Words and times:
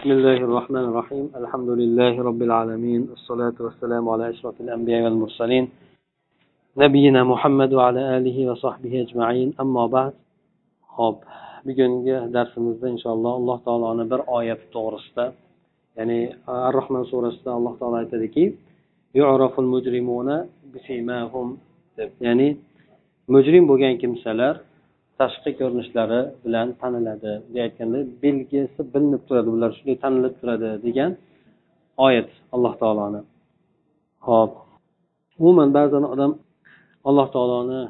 بسم 0.00 0.11
الله 0.11 0.39
الرحمن 0.47 0.85
الرحيم 0.89 1.25
الحمد 1.41 1.69
لله 1.81 2.13
رب 2.29 2.41
العالمين 2.47 3.01
الصلاة 3.17 3.57
والسلام 3.65 4.03
على 4.09 4.29
أشرف 4.29 4.55
الأنبياء 4.61 5.01
والمرسلين 5.03 5.65
نبينا 6.77 7.21
محمد 7.23 7.73
وعلى 7.73 8.01
آله 8.17 8.37
وصحبه 8.51 8.93
أجمعين 9.05 9.49
أما 9.63 9.85
بعد 9.95 10.13
hop 10.97 11.17
bugungi 11.65 12.15
darsimizda 12.33 12.87
inshaalloh 12.89 13.31
alloh 13.39 13.57
taoloni 13.67 14.05
bir 14.11 14.19
oyati 14.37 14.65
to'g'risida 14.75 15.25
ya'ni 15.97 16.19
ar 16.47 16.73
rohman 16.77 17.03
surasida 17.11 17.51
alloh 17.57 17.73
taolo 17.79 17.95
aytadiki 18.01 18.45
ya'ni 22.27 22.47
mujrim 23.35 23.63
bo'lgan 23.71 23.93
kimsalar 24.01 24.55
tashqi 25.19 25.51
ko'rinishlari 25.59 26.21
bilan 26.43 26.67
taniladi 26.81 27.31
bunday 27.43 27.63
aytganda 27.67 27.99
belgisi 28.23 28.81
bilinib 28.93 29.21
turadi 29.27 29.49
ular 29.55 29.71
shunday 29.77 29.97
tanilib 30.03 30.33
turadi 30.41 30.69
degan 30.85 31.11
oyat 32.07 32.29
alloh 32.55 32.73
taoloni. 32.81 33.21
Ho'p 34.27 34.53
umuman 35.39 35.69
ba'zan 35.77 36.03
odam 36.13 36.31
alloh 37.09 37.27
taoloni 37.35 37.81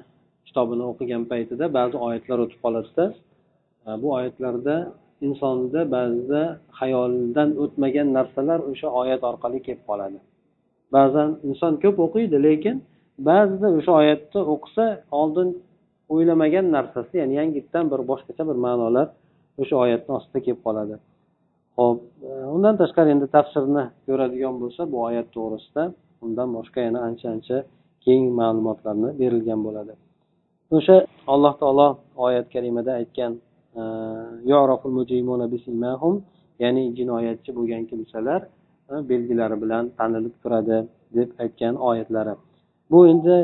kitobini 0.48 0.84
o'qigan 0.92 1.24
paytida 1.32 1.66
ba'zi 1.78 1.96
oyatlar 2.08 2.38
o'tib 2.46 2.60
qoladida 2.66 3.06
e, 3.88 3.90
bu 4.02 4.08
oyatlarda 4.18 4.76
insonda 5.28 5.82
ba'zida 5.96 6.42
xayoldan 6.80 7.50
o'tmagan 7.64 8.08
narsalar 8.18 8.60
o'sha 8.72 8.88
oyat 9.02 9.22
orqali 9.30 9.60
kelib 9.66 9.84
qoladi. 9.90 10.20
Ba'zan 10.96 11.30
inson 11.50 11.74
ko'p 11.84 11.98
o'qiydi 12.06 12.38
lekin 12.48 12.76
ba'zida 13.30 13.68
o'sha 13.78 13.92
oyatni 14.02 14.42
o'qisa 14.54 14.86
oldin 15.22 15.50
o'ylamagan 16.14 16.66
narsasi 16.76 17.14
ya'ni 17.22 17.34
yangitdan 17.42 17.86
bir 17.92 18.02
boshqacha 18.12 18.44
bir 18.50 18.58
ma'nolar 18.66 19.08
o'sha 19.62 19.76
oyatni 19.84 20.12
ostida 20.18 20.40
kelib 20.46 20.62
qoladi. 20.68 20.96
Ho'p 21.80 22.00
e, 22.30 22.32
undan 22.56 22.76
tashqari 22.82 23.10
endi 23.16 23.28
tafsirni 23.36 23.84
ko'radigan 24.08 24.56
bo'lsa 24.62 24.82
bu 24.92 24.98
oyat 25.08 25.28
to'g'risida 25.36 25.84
undan 26.26 26.50
boshqa 26.58 26.80
yana 26.88 27.00
ancha 27.08 27.28
ancha 27.36 27.58
keng 28.06 28.24
ma'lumotlarni 28.40 29.10
berilgan 29.22 29.60
bo'ladi. 29.68 29.94
O'sha 30.78 30.96
alloh 31.34 31.54
taolo 31.62 31.88
oyat 32.28 32.48
karimada 32.54 32.92
aytgan 33.02 33.32
e, 33.80 33.84
ya'ni 36.64 36.84
jinoyatchi 36.98 37.52
bo'lgan 37.58 37.84
kimsalar 37.92 38.42
e, 38.92 38.94
belgilari 39.10 39.58
bilan 39.64 39.84
tanilib 39.98 40.36
turadi 40.44 40.78
deb 41.18 41.30
aytgan 41.44 41.76
oyatlari. 41.90 42.34
Bu 42.92 43.00
endi 43.12 43.38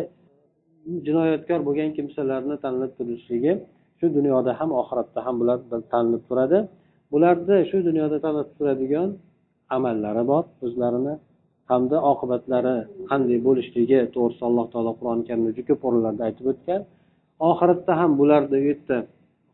jinoyatkor 1.06 1.60
bo'lgan 1.68 1.90
kimsalarni 1.98 2.56
tanlab 2.64 2.92
turishligi 2.98 3.54
shu 4.00 4.06
dunyoda 4.18 4.52
ham 4.60 4.70
oxiratda 4.82 5.20
ham 5.26 5.36
bular 5.42 5.58
tanlab 5.94 6.24
turadi. 6.30 6.60
Bularni 7.14 7.58
shu 7.70 7.78
dunyoda 7.90 8.18
tanlab 8.26 8.50
turadigan 8.58 9.10
amallari 9.76 10.24
bor 10.32 10.44
o'zlarini 10.66 11.14
hamda 11.72 11.98
oqibatlari 12.12 12.76
qanday 13.10 13.40
bo'lishligi 13.48 14.00
to'g'risida 14.16 14.46
alloh 14.50 14.66
taolo 14.74 14.92
qur'oni 15.00 15.24
karimda 15.28 15.52
juda 15.58 15.68
ko'p 15.70 15.82
o'rinlarda 15.88 16.24
aytib 16.28 16.46
o'tgan. 16.52 16.82
Oxiratda 17.50 17.94
ham 18.02 18.12
bularni 18.20 18.58
u 18.62 18.66
yerda 18.70 18.98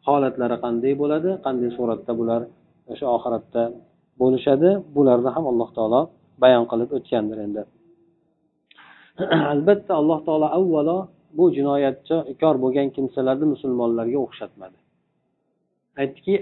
holatlari 0.08 0.58
qanday 0.66 0.94
bo'ladi 1.02 1.30
qanday 1.46 1.70
suratda 1.78 2.12
bular 2.20 2.42
o'sha 2.92 3.06
oxiratda 3.18 3.64
bo'lishadi 4.22 4.70
bularni 4.96 5.30
ham 5.36 5.46
alloh 5.52 5.70
taolo 5.78 6.02
bayon 6.44 6.64
qilib 6.72 6.90
o'tgandir 6.98 7.38
endi. 7.46 7.62
Albatta 9.54 9.92
alloh 10.02 10.20
taolo 10.28 10.48
avvalo 10.60 10.98
bu 11.38 11.44
jinoyatchikor 11.58 12.56
bo'lgan 12.64 12.88
kimsalarni 12.96 13.46
musulmonlarga 13.54 14.20
o'xshatmadi. 14.26 14.78
Aytdiki 16.02 16.34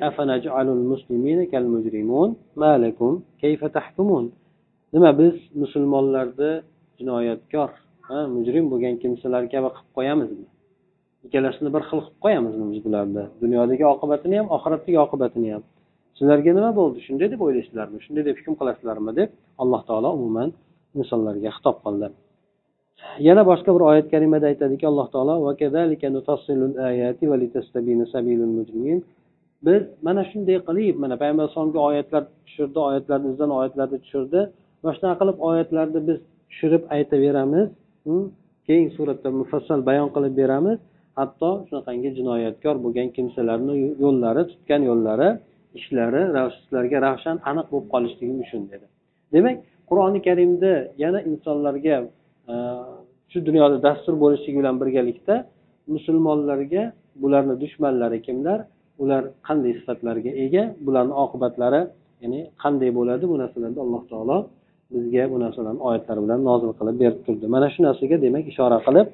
nima 4.94 5.12
biz 5.20 5.36
musulmonlarni 5.62 6.52
jinoyatkor 7.00 7.70
mujrim 8.36 8.66
bo'lgan 8.72 8.96
kimsalar 9.04 9.44
kabi 9.54 9.70
qilib 9.76 9.92
qo'yamizmi? 9.98 10.48
Ikkalasini 11.26 11.70
bir 11.76 11.84
xil 11.90 12.00
qilib 12.06 12.18
qo'yamizmi 12.26 12.66
biz 12.72 12.80
bularni? 12.86 13.24
Dunyodagi 13.44 13.86
oqibatini 13.94 14.36
ham 14.40 14.48
oxiratdagi 14.58 15.00
oqibatini 15.06 15.50
ham. 15.54 15.64
Sizlarga 16.18 16.52
nima 16.58 16.72
bo'ldi? 16.80 16.98
Shunday 17.08 17.28
deb 17.34 17.42
o'ylaysizlarmi? 17.46 17.98
Shunday 18.06 18.24
deb 18.30 18.36
hukm 18.40 18.54
qilasizlarmi? 18.60 19.12
deb 19.20 19.30
alloh 19.62 19.82
taolo 19.90 20.10
umuman 20.18 20.50
insonlarga 21.00 21.50
xitob 21.58 21.78
qildi. 21.86 22.08
Yana 23.28 23.42
boshqa 23.50 23.70
bir 23.76 23.84
oyat 23.92 24.08
karimada 24.14 24.46
aytadiki 24.52 24.86
alloh 24.88 25.08
taolo 25.14 25.34
biz 29.66 29.82
mana 30.02 30.24
shunday 30.32 30.58
qilib 30.68 30.96
mana 31.04 31.16
payg'ambar 31.22 31.44
alayhisalomga 31.44 31.80
oyatlar 31.90 32.24
tushirdi 32.46 32.80
oyatlarni 32.88 33.28
izidan 33.32 33.52
oyatlarni 33.60 33.98
tushirdi. 34.04 34.40
Mana 34.84 34.94
shunaqa 34.98 35.18
qilib 35.22 35.38
oyatlarni 35.50 36.00
biz 36.08 36.18
tushirib 36.50 36.84
aytaveramiz 36.96 37.68
hm, 38.06 38.24
keng 38.68 38.86
suratda 38.98 39.30
mufassal 39.42 39.80
bayon 39.90 40.10
qilib 40.16 40.34
beramiz. 40.42 40.80
Hatto 41.20 41.50
shunaqangi 41.68 42.10
jinoyatkor 42.18 42.76
bo'lgan 42.86 43.08
kimsalarni 43.16 43.74
yo'llari 44.04 44.44
tutgan 44.52 44.82
yo'llari 44.90 45.30
ishlari 45.80 46.22
sizlarga 46.58 46.98
ravshan 47.08 47.38
aniq 47.50 47.68
bo'lib 47.72 47.88
qolishligi 47.94 48.34
uchun 48.46 48.62
dedi. 48.72 48.86
Demak 49.34 49.56
qur'oni 49.90 50.20
karimda 50.28 50.72
yana 51.04 51.20
insonlarga 51.32 51.96
shu 53.32 53.40
dunyoda 53.48 53.78
dastur 53.88 54.14
bo'lishligi 54.24 54.58
bilan 54.62 54.76
birgalikda 54.82 55.36
musulmonlarga 55.96 56.84
bularni 57.24 57.56
dushmanlari 57.64 58.20
kimlar? 58.28 58.60
Ular 59.04 59.24
qanday 59.48 59.72
sifatlarga 59.80 60.32
ega? 60.46 60.64
Bularni 60.86 61.14
oqibatlari 61.24 61.82
ya'ni 62.24 62.40
qanday 62.64 62.90
bo'ladi? 63.00 63.24
Bu 63.32 63.36
narsalarni 63.44 63.80
alloh 63.86 64.04
taolo 64.12 64.38
bizga 64.94 65.24
bu 65.34 65.38
narsalarni 65.44 65.82
oyatlar 65.90 66.18
bilan 66.26 66.40
nozil 66.50 66.72
qilib 66.80 66.96
berib 67.04 67.20
turdi. 67.26 67.46
Mana 67.56 67.68
shu 67.74 67.80
narsaga 67.88 68.16
demak 68.26 68.46
ishora 68.54 68.78
qilib 68.88 69.08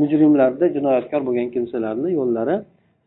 mujrimlarda 0.00 0.66
jinoyatkor 0.76 1.20
bo'lgan 1.28 1.48
kimsalarni 1.54 2.08
yo'llari 2.18 2.56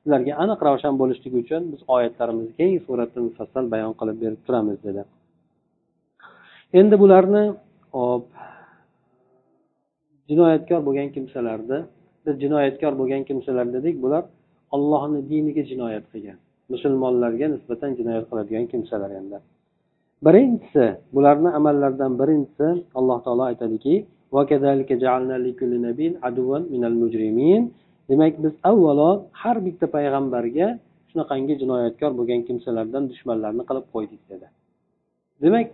sizlarga 0.02 0.34
aniq 0.44 0.60
ravshan 0.68 0.94
bo'lishligi 1.02 1.38
uchun 1.44 1.62
biz 1.72 1.82
oyatlarimizni 1.96 2.54
keng 2.60 2.72
suratda 2.86 3.20
mufassal 3.28 3.66
bayon 3.74 3.94
qilib 4.00 4.18
berib 4.24 4.42
turamiz 4.48 4.78
dedi. 4.88 5.02
Endi 6.80 6.96
bularni 7.04 7.44
hop 8.00 8.26
jinoyatkor 10.30 10.82
bo'lgan 10.88 11.10
kimsalarni 11.16 11.80
biz 12.26 12.36
jinoyatkor 12.44 12.94
bo'lgan 13.00 13.24
kimsalar 13.30 13.66
dedik 13.76 13.96
bular 14.04 14.24
ollohni 14.76 15.20
diniga 15.32 15.64
jinoyat 15.72 16.06
qilgan. 16.14 16.38
Musulmonlarga 16.74 17.48
nisbatan 17.56 17.92
jinoyat 18.00 18.26
qiladigan 18.30 18.66
kimsalar 18.72 19.12
endi. 19.20 19.38
Birinchisi 20.26 20.86
bularni 21.16 21.50
amallaridan 21.60 22.12
birinchisi 22.22 22.68
alloh 23.00 23.18
taolo 23.26 23.44
aytadiki 23.52 23.96
demak 28.10 28.34
biz 28.44 28.54
avvalo 28.64 29.10
har 29.42 29.58
bitta 29.66 29.86
payg'ambarga 29.96 30.68
shunaqangi 31.10 31.54
jinoyatkor 31.62 32.12
bo'lgan 32.20 32.42
kimsalardan 32.48 33.04
dushmanlarni 33.12 33.64
qilib 33.70 33.86
qo'ydik 33.94 34.22
dedi. 34.32 34.48
Demak 35.44 35.68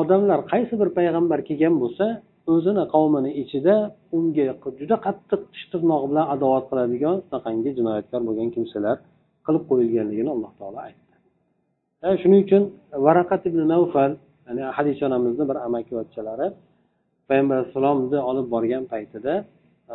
odamlar 0.00 0.40
qaysi 0.52 0.74
bir 0.80 0.88
payg'ambar 0.98 1.38
kelgan 1.48 1.74
bo'lsa 1.82 2.06
o'zini 2.52 2.84
qavmini 2.94 3.30
ichida 3.42 3.74
unga 4.16 4.44
juda 4.80 4.96
qattiq 5.06 5.40
tish 5.52 5.66
tirnog'i 5.72 6.06
bilan 6.10 6.26
adovat 6.34 6.64
qiladigan 6.70 7.16
shunaqangi 7.26 7.70
jinoyatkor 7.78 8.20
bo'lgan 8.28 8.48
kimsalar 8.56 8.96
qilib 9.46 9.62
qo'yilganligini 9.70 10.30
alloh 10.34 10.52
taolo 10.58 10.78
aytdi. 10.88 11.14
E, 12.06 12.08
shuning 12.22 12.40
uchun 12.46 12.62
varaqat 13.06 13.42
ibn 13.50 13.60
navfal 13.72 14.12
ya'ni 14.46 14.62
hadisha 14.76 15.02
onamizni 15.08 15.44
bir 15.50 15.56
amakivachchalari 15.68 16.46
payg'ambar 17.28 17.56
alayhissalomni 17.58 18.18
olib 18.30 18.46
borgan 18.54 18.84
paytida 18.92 19.34
e, 19.92 19.94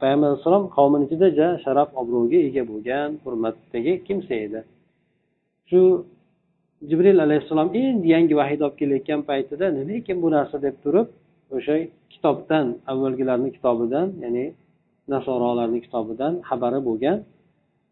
payg'ambar 0.00 0.26
alayhissalom 0.28 0.64
qavmini 0.76 1.04
ichida 1.08 1.26
ja 1.38 1.48
sharaf 1.64 1.88
obro'ga 2.00 2.38
ega 2.48 2.62
bo'lgan 2.70 3.08
hurmatdagi 3.24 3.92
kimsa 4.06 4.34
edi. 4.46 4.60
Shu 5.70 5.80
jibril 6.88 7.18
alayhissalom 7.26 7.68
endi 7.82 8.06
yangi 8.14 8.34
vahiyni 8.40 8.62
olib 8.66 8.76
kelayotgan 8.80 9.20
paytida 9.30 9.66
nima 9.78 9.92
ekan 10.00 10.18
bu 10.24 10.28
narsa? 10.36 10.56
deb 10.66 10.76
turib 10.84 11.08
o'sha 11.56 11.76
kitobdan 12.12 12.66
avvalgilarni 12.92 13.50
kitobidan 13.56 14.08
ya'ni 14.24 14.44
nasorolarni 15.14 15.80
kitobidan 15.84 16.32
xabari 16.48 16.80
bo'lgan 16.88 17.18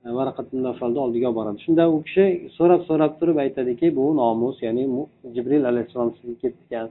e, 0.04 0.08
varaqatnafalni 0.19 0.99
oldiga 1.06 1.26
olib 1.28 1.37
boradi. 1.38 1.58
Shunda 1.66 1.84
u 1.94 1.96
kishi 2.06 2.26
so'rab 2.58 2.82
so'rab 2.88 3.12
turib 3.20 3.37
aytadiki 3.44 3.87
bu 3.99 4.04
nomus 4.20 4.56
ya'ni 4.66 4.84
jibril 5.34 5.64
alayhissalom 5.70 6.10
sizga 6.19 6.34
ketgan 6.43 6.87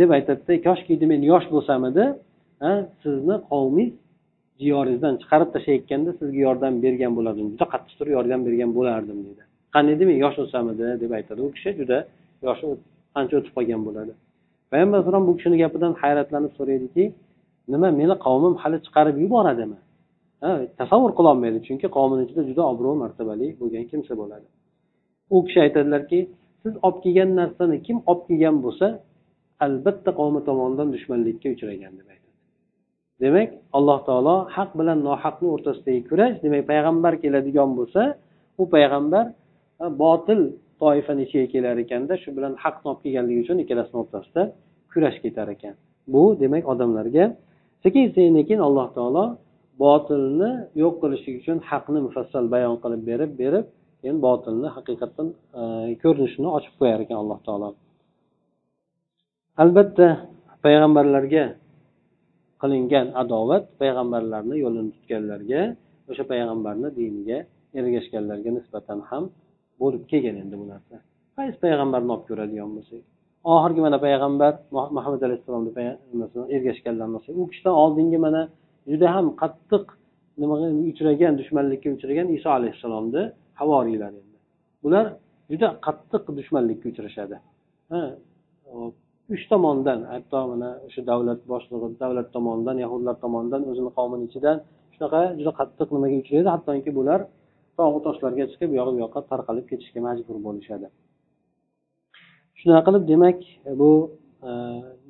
deb 0.00 0.10
aytadida 0.16 0.54
koshki 0.66 1.06
men 1.12 1.20
yosh 1.32 1.46
bo'lsam 1.54 1.80
edi 1.90 2.04
sizni 3.02 3.36
qavmingiz 3.50 3.94
diyoringizdan 4.60 5.14
chiqarib 5.22 5.48
tashlayotganda 5.54 6.10
sizga 6.20 6.40
yordam 6.46 6.74
bergan 6.84 7.12
bo'lardim 7.18 7.46
juda 7.52 7.66
qattiq 7.72 7.94
turib 7.98 8.12
yordam 8.18 8.40
bergan 8.46 8.70
bo'lardim 8.78 9.18
deydi 9.26 9.42
qani 9.74 9.88
edi 9.94 10.04
men 10.10 10.18
yosh 10.24 10.36
bo'lsam 10.40 10.64
edi 10.74 10.86
deb 11.02 11.10
aytadi. 11.18 11.40
U 11.46 11.48
kishi 11.56 11.70
juda 11.80 11.98
yoshi 12.46 12.66
ancha 13.18 13.34
o'tib 13.38 13.52
qolgan 13.56 13.82
bo'ladi? 13.88 14.12
Payg'ambar 14.70 14.96
alayhisalom 14.98 15.24
bu 15.28 15.32
kishini 15.38 15.56
gapidan 15.62 15.92
hayratlanib 16.02 16.52
so'raydiki 16.58 17.04
nima 17.72 17.88
meni 18.00 18.14
qavmim 18.26 18.54
hali 18.62 18.78
chiqarib 18.86 19.16
yuboradimi? 19.24 19.78
Tasavvur 20.80 21.12
qilolmaydi 21.18 21.58
chunki 21.66 21.86
qavmini 21.96 22.22
ichida 22.26 22.42
juda 22.48 22.62
obro' 22.72 22.96
martabali 23.02 23.46
bo'lgan 23.60 23.84
kimsa 23.90 24.12
bo'ladi. 24.20 24.46
U 25.34 25.36
kishi 25.46 25.58
aytadilarki 25.66 26.18
siz 26.62 26.74
olib 26.86 26.98
kelgan 27.04 27.30
narsani 27.40 27.76
kim 27.86 27.98
olib 28.10 28.24
kelgan 28.28 28.56
bo'lsa 28.64 28.86
albatta 29.66 30.10
qavmi 30.20 30.40
tomonidan 30.48 30.88
dushmanlikka 30.94 31.48
uchragan 31.54 31.92
deb 31.98 32.08
aytadi. 32.14 32.34
Demak 33.22 33.48
alloh 33.76 33.98
taolo 34.08 34.36
haq 34.56 34.70
bilan 34.80 34.98
nohaqni 35.08 35.46
o'rtasidagi 35.54 36.00
kurash 36.10 36.36
demak 36.44 36.62
payg'ambar 36.70 37.12
keladigan 37.22 37.70
bo'lsa 37.78 38.02
u 38.60 38.62
payg'ambar 38.74 39.24
botil 40.02 40.40
toifa 40.82 41.12
ichiga 41.24 41.46
kelar 41.54 41.76
ekanda 41.84 42.14
shu 42.22 42.28
bilan 42.36 42.52
haqni 42.64 42.86
olib 42.90 43.00
kelganligi 43.04 43.40
uchun 43.44 43.58
ikkalasini 43.64 43.98
o'rtasida 44.02 44.42
kurash 44.92 45.18
ketar 45.24 45.48
ekan. 45.54 45.74
Bu 46.12 46.22
demak 46.42 46.64
odamlarga 46.72 47.24
sekin 47.84 48.04
sekin 48.16 48.58
alloh 48.66 48.88
taolo 48.96 49.24
botilni 49.84 50.50
yo'q 50.82 50.94
qilishlik 51.02 51.34
uchun 51.40 51.58
haqni 51.70 51.98
mufassal 52.06 52.44
bayon 52.54 52.76
qilib 52.82 53.02
berib 53.10 53.32
berib 53.42 53.66
keyin 54.00 54.18
botilni 54.26 54.68
haqiqatdan 54.76 55.28
e, 55.60 55.62
ko'rinishini 56.02 56.48
ochib 56.56 56.74
qo'yar 56.80 56.98
ekan 57.04 57.18
alloh 57.22 57.38
taolo. 57.46 57.68
Albatta 59.62 60.06
payg'ambarlarga 60.64 61.44
qilingan 62.62 63.06
adovat 63.22 63.64
payg'ambarlarni 63.80 64.56
yo'lini 64.64 64.90
tutganlarga 64.96 65.62
o'sha 66.10 66.24
payg'ambarni 66.32 66.88
diniga 66.98 67.38
ergashganlarga 67.78 68.50
nisbatan 68.58 69.00
ham 69.10 69.24
bo'lib 69.82 70.02
kelgan 70.10 70.36
endi 70.42 70.54
bu 70.60 70.66
narsa. 70.72 70.94
Qaysi 71.38 71.58
payg'ambarni 71.64 72.10
olib 72.14 72.26
ko'radigan 72.30 72.70
bo'lsak? 72.76 73.02
Oxirgi 73.54 73.80
mana 73.86 73.98
payg'ambar 74.06 74.52
muhammad 74.96 75.22
alayhissalomni 75.26 75.70
ergashganlarni 76.56 77.14
olsak 77.18 77.34
u 77.42 77.44
kishidan 77.50 77.74
oldingi 77.82 78.18
mana 78.26 78.42
juda 78.90 79.06
ham 79.16 79.26
qattiq 79.42 79.84
nimaga 80.42 80.66
uchragan 80.90 81.32
dushmanlikka 81.40 81.88
uchragan 81.96 82.26
iso 82.36 82.48
alayhissalomni 82.58 83.22
havoriylar 83.60 84.12
endi. 84.20 84.36
Bular 84.84 85.06
juda 85.52 85.68
qattiq 85.86 86.22
dushmanlikka 86.38 86.86
uchrashadi. 86.92 87.36
Uch 89.34 89.44
tomondan 89.52 90.00
hatto 90.12 90.38
mana 90.52 90.68
o'sha 90.86 91.02
davlat 91.10 91.40
boshlig'i 91.52 91.88
davlat 92.02 92.28
tomonidan 92.36 92.76
yahudlar 92.84 93.14
tomonidan 93.24 93.62
o'zini 93.70 93.90
qavmini 93.98 94.24
ichidan 94.28 94.56
shunaqa 94.94 95.20
juda 95.38 95.52
qattiq 95.60 95.88
nimaga 95.96 96.16
uchraydi. 96.22 96.48
Hattoki 96.54 96.90
bular 96.98 97.20
tog'u 97.78 97.98
toshlarga 98.06 98.44
chiqib 98.52 98.68
u 98.72 98.76
yoq 98.80 98.88
bu 98.94 98.98
yoqqa 99.04 99.20
tarqalib 99.30 99.66
ketishga 99.70 100.00
majbur 100.08 100.36
bo'lishadi. 100.46 100.86
Shunaqa 102.60 102.82
qilib 102.86 103.04
demak 103.12 103.38
bu 103.80 103.90
e, 104.48 104.50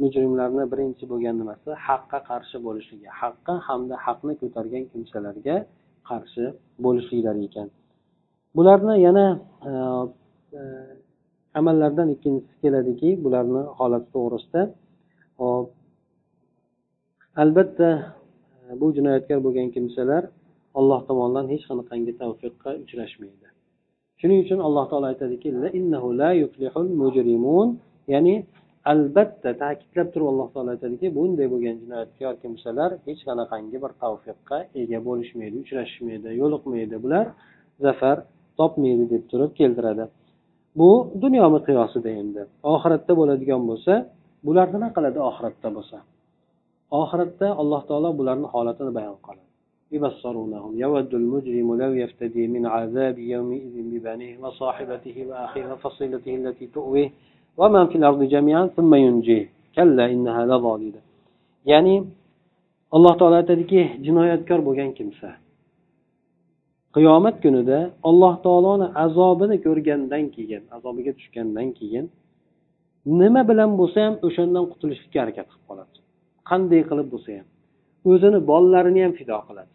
mujrimlarni 0.03 0.65
birinchi 0.73 1.05
bo'lgan 1.13 1.35
nimasi? 1.41 1.69
Haqqa 1.87 2.19
qarshi 2.31 2.57
bo'lishligi. 2.67 3.09
Haqqa 3.21 3.55
hamda 3.69 3.95
haqni 4.07 4.35
ko'targan 4.43 4.85
kimsalarga 4.93 5.57
qarshi 6.11 6.45
bo'lishliklari 6.85 7.41
ekan. 7.49 7.69
Bularni 8.57 8.95
yana 9.07 9.27
e, 9.69 9.73
e, 10.59 10.61
amallardan 11.59 12.09
ikkinchisi 12.15 12.57
keladiki 12.63 13.11
bularni 13.25 13.63
holati 13.79 14.09
to'g'risida. 14.15 14.63
Hop 15.41 15.67
albatta 17.43 17.89
e, 18.57 18.81
bu 18.81 18.87
jinoyatkor 18.97 19.39
bo'lgan 19.47 19.69
kimsalar 19.77 20.23
alloh 20.79 21.01
tomonidan 21.09 21.47
hech 21.53 21.65
qanaqangi 21.71 22.13
tavfiqqa 22.23 22.71
uchrashmaydi. 22.85 23.47
Shuning 24.21 24.39
uchun 24.45 24.59
alloh 24.67 24.85
taolo 24.91 25.07
aytadiki 25.13 25.49
ya'ni 28.15 28.35
albatta 28.93 29.51
ta'kidlab 29.63 30.09
turib 30.13 30.29
alloh 30.33 30.49
taolo 30.55 30.71
aytadiki 30.75 31.07
bunday 31.19 31.47
bo'lgan 31.53 31.77
jinoyatkor 31.83 32.35
kimsalar 32.43 32.91
hech 33.07 33.21
qanaqangi 33.29 33.79
bir 33.85 33.93
tavfiqqa 34.03 34.59
ega 34.83 34.99
bo'lishmaydi 35.09 35.57
uchrashishmaydi 35.65 36.29
yo'liqmaydi. 36.41 36.97
Bular 37.05 37.27
zafar 37.85 38.17
topmaydi 38.59 39.05
deb 39.15 39.23
turib 39.31 39.53
keltiradi. 39.61 40.05
Bu 40.79 40.91
dunyo 41.25 41.47
miqyosida 41.57 42.11
endi. 42.21 42.43
Oxiratda 42.75 43.13
bo'ladigan 43.21 43.63
bo'lsa 43.71 43.93
bular 44.47 44.67
nima 44.75 44.89
qiladi 44.97 45.19
oxiratda 45.31 45.69
bo'lsa? 45.77 45.99
Oxiratda 47.03 47.49
alloh 47.61 47.83
taolo 47.89 48.11
bularni 48.19 48.49
holatini 48.55 48.93
bayon 48.99 49.19
qiladi. 49.27 49.46
يبصرونهم 49.92 50.72
يود 50.84 51.14
المجرم 51.22 51.70
لو 51.82 51.92
يفتدي 52.04 52.48
من 52.48 52.64
عذاب 52.66 53.20
يومئذ 53.34 53.76
ببنيه 53.92 54.34
وصاحبته 54.44 55.16
وأخيه 55.30 55.66
وفصيلته 55.72 56.36
التي 56.36 56.66
تؤويه 56.68 57.10
ومن 57.60 57.88
في 57.88 57.96
الأرض 58.00 58.22
جميعا 58.24 58.64
ثم 58.76 58.92
ينجيه 58.96 59.50
كلا 59.76 60.06
إنها 60.14 60.46
لظالمة 60.46 61.02
ya'ni 61.66 62.04
alloh 62.96 63.14
taolo 63.20 63.36
aytadiki 63.42 63.82
jinoyatkor 64.06 64.60
bo'lgan 64.68 64.92
kimsa 64.98 65.30
qiyomat 66.96 67.36
kunida 67.44 67.80
alloh 68.10 68.34
taoloni 68.46 68.88
azobini 69.06 69.58
ko'rgandan 69.66 70.26
keyin 70.36 70.64
azobiga 70.76 71.12
tushgandan 71.20 71.68
keyin 71.80 72.06
nima 73.20 73.42
bilan 73.50 73.72
bo'lsa 73.80 74.00
ham 74.06 74.16
o'shandan 74.28 74.66
qutulishga 74.72 75.18
harakat 75.24 75.46
qilib 75.52 75.64
qoladi 75.70 75.98
qanday 76.50 76.82
qilib 76.90 77.08
bo'lsa 77.14 77.30
ham 77.38 77.48
o'zini 78.12 78.40
bolalarini 78.50 79.02
ham 79.06 79.14
fido 79.20 79.38
qiladi 79.48 79.72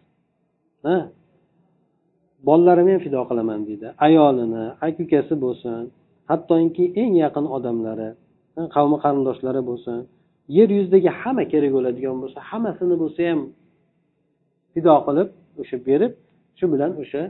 ha? 0.86 0.98
Bolalarimni 2.48 2.92
ham 2.96 3.02
fido 3.06 3.22
qilaman 3.30 3.60
deydi 3.70 3.88
ayolini 4.08 4.64
aka 4.86 5.02
ukasi 5.06 5.34
bo'lsin 5.46 5.82
hattoki 6.30 6.86
eng 7.02 7.14
yaqin 7.24 7.46
odamlari 7.56 8.10
qavmi 8.76 8.98
qarindoshlari 9.04 9.62
bo'lsin 9.70 9.98
yer 10.58 10.70
yuzidagi 10.78 11.10
hamma 11.22 11.44
kerak 11.52 11.72
bo'ladigan 11.78 12.18
bo'lsa 12.24 12.40
hammasini 12.50 12.96
bo'lsa 13.04 13.22
ham 13.30 13.40
fido 14.74 14.96
qilib 15.08 15.30
o'sha 15.62 15.78
berib 15.88 16.14
shu 16.58 16.66
bilan 16.74 16.92
o'sha 17.02 17.22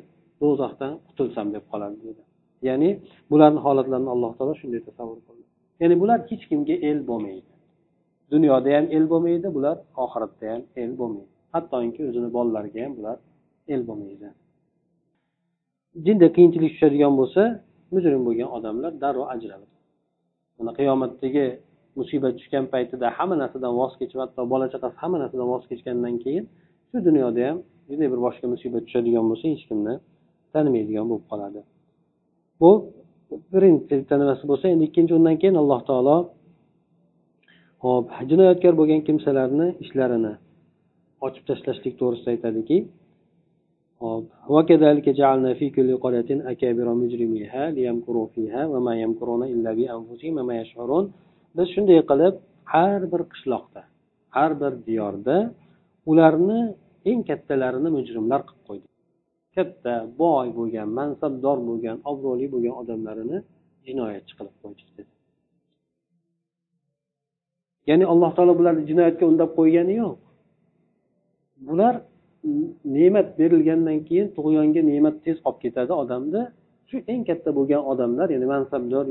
do'zaxdan 0.42 0.92
qutulsam 1.08 1.48
deb 1.56 1.64
qoladi 1.72 1.98
dedi. 2.08 2.22
Ya'ni 2.68 2.90
bularni 3.32 3.60
holatlarini 3.66 4.10
alloh 4.16 4.32
taolo 4.38 4.54
shunday 4.62 4.82
tasavvur 4.88 5.20
qildi. 5.28 5.46
Ya'ni 5.82 5.96
bular 6.02 6.20
hech 6.30 6.44
kimga 6.50 6.76
el 6.90 7.00
bo'lmaydi. 7.10 7.52
Dunyoda 8.34 8.70
ham 8.78 8.86
el 8.98 9.06
bo'lmaydi 9.12 9.48
bular 9.56 9.76
oxiratda 10.04 10.46
ham 10.52 10.62
el 10.84 10.92
bo'lmaydi. 11.00 11.32
Hattoki 11.54 12.02
o'zini 12.10 12.30
bolalariga 12.38 12.80
ham 12.86 12.94
bular 13.00 13.18
el 13.76 13.82
bo'lmaydi. 13.90 14.28
Jinda 16.06 16.28
qiyinchilik 16.36 16.72
tushadigan 16.76 17.14
bo'lsa 17.20 17.42
mujrim 17.94 18.22
bo'lgan 18.28 18.50
odamlar 18.58 18.92
darrov 19.04 19.26
ajraladi 19.34 19.76
mana 20.58 20.72
qiyomatdagi 20.80 21.46
musibat 22.00 22.34
tushgan 22.40 22.66
paytida 22.74 23.08
hamma 23.18 23.36
narsadan 23.44 23.74
voz 23.80 23.94
kechib 24.00 24.20
hatto 24.24 24.42
bola 24.54 24.66
chaqasi 24.74 24.96
hamma 25.02 25.18
narsadan 25.24 25.48
voz 25.54 25.64
kechgandan 25.72 26.16
keyin 26.24 26.46
shu 26.90 26.98
dunyoda 27.08 27.42
ham 27.48 27.58
shunday 27.88 28.08
bir 28.14 28.20
boshqa 28.26 28.46
musibat 28.54 28.82
tushadigan 28.88 29.26
bo'lsa 29.30 29.46
hech 29.54 29.64
kimni 29.70 29.94
tanimaydigan 30.54 31.06
bo'lib 31.10 31.26
qoladi. 31.32 31.60
Bu 32.62 32.72
birinchi 33.54 33.96
tanasi 34.12 34.44
bo'lsa 34.52 34.66
endi 34.74 34.84
ikkinchi 34.90 35.14
undan 35.20 35.36
keyin 35.42 35.56
alloh 35.62 35.80
taolo 35.90 36.18
hop 37.86 38.06
jinoyatkor 38.30 38.74
bo'lgan 38.80 39.02
kimsalarni 39.08 39.68
ishlarini 39.84 40.34
ochib 41.26 41.44
tashlashlik 41.50 41.94
to'g'risida 42.02 42.30
aytadiki 42.36 42.78
وكذلك 44.49 45.09
جعلنا 45.09 45.55
في 45.55 45.71
كل 45.71 45.97
قرية 46.05 46.31
أكابر 46.53 46.87
مجرميها 46.95 47.71
ليمكروا 47.71 48.27
فيها 48.35 48.67
وما 48.67 49.01
يمكرون 49.01 49.43
إلا 49.45 49.71
بأنفسهم 49.79 50.39
وما 50.39 50.55
يشعرون 50.61 51.07
biz 51.57 51.69
shunday 51.75 52.01
qilib 52.11 52.35
har 52.73 53.01
bir 53.13 53.23
qishloqda 53.33 53.83
har 54.37 54.51
bir 54.61 54.73
diyorda 54.87 55.37
ularni 56.11 56.61
eng 57.11 57.21
kattalarini 57.29 57.91
mujrimlar 57.97 58.41
qilib 58.49 58.63
qo'ydik 58.69 58.93
katta 59.57 59.95
boy 60.23 60.47
bo'lgan 60.59 60.89
mansabdor 60.99 61.59
bo'lgan 61.69 61.97
obro'li 62.11 62.47
bo'lgan 62.55 62.75
odamlarini 62.83 63.39
jinoyatchi 63.87 64.33
qilib 64.39 64.57
qo'ydik 64.63 64.89
dedi 64.97 65.13
ya'ni 67.89 68.05
alloh 68.13 68.31
taolo 68.37 68.53
bularni 68.61 68.83
jinoyatga 68.91 69.25
undab 69.33 69.51
qo'ygani 69.59 69.95
yo'q 70.03 70.19
bular 71.69 71.95
ne'mat 72.96 73.28
berilgandan 73.40 74.00
keyin 74.08 74.28
tug'yonga 74.38 74.82
ne'mat 74.92 75.16
tez 75.26 75.38
qolib 75.46 75.60
ketadi 75.64 75.94
odamni 76.04 76.42
shu 76.90 76.98
eng 77.14 77.22
katta 77.30 77.50
bo'lgan 77.58 77.82
odamlar 77.92 78.28
ya'ni 78.36 78.48
mansabdor 78.54 79.06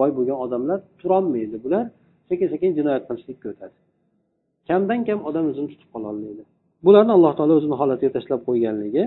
boy 0.00 0.10
bo'lgan 0.18 0.38
odamlar 0.44 0.78
turolmaydi. 1.00 1.56
Bular 1.64 1.84
sekin 2.28 2.48
sekin 2.52 2.70
jinoyat 2.78 3.02
qilishlikka 3.08 3.46
o'tadi. 3.52 3.76
Kamdan 4.68 5.00
kam 5.08 5.18
odam 5.28 5.44
o'zini 5.50 5.68
tutib 5.72 5.90
qololmaydi 5.94 6.44
bularni 6.84 7.12
alloh 7.16 7.32
taolo 7.38 7.54
o'zini 7.60 7.76
holatiga 7.80 8.10
tashlab 8.16 8.40
qo'yganligi 8.48 9.02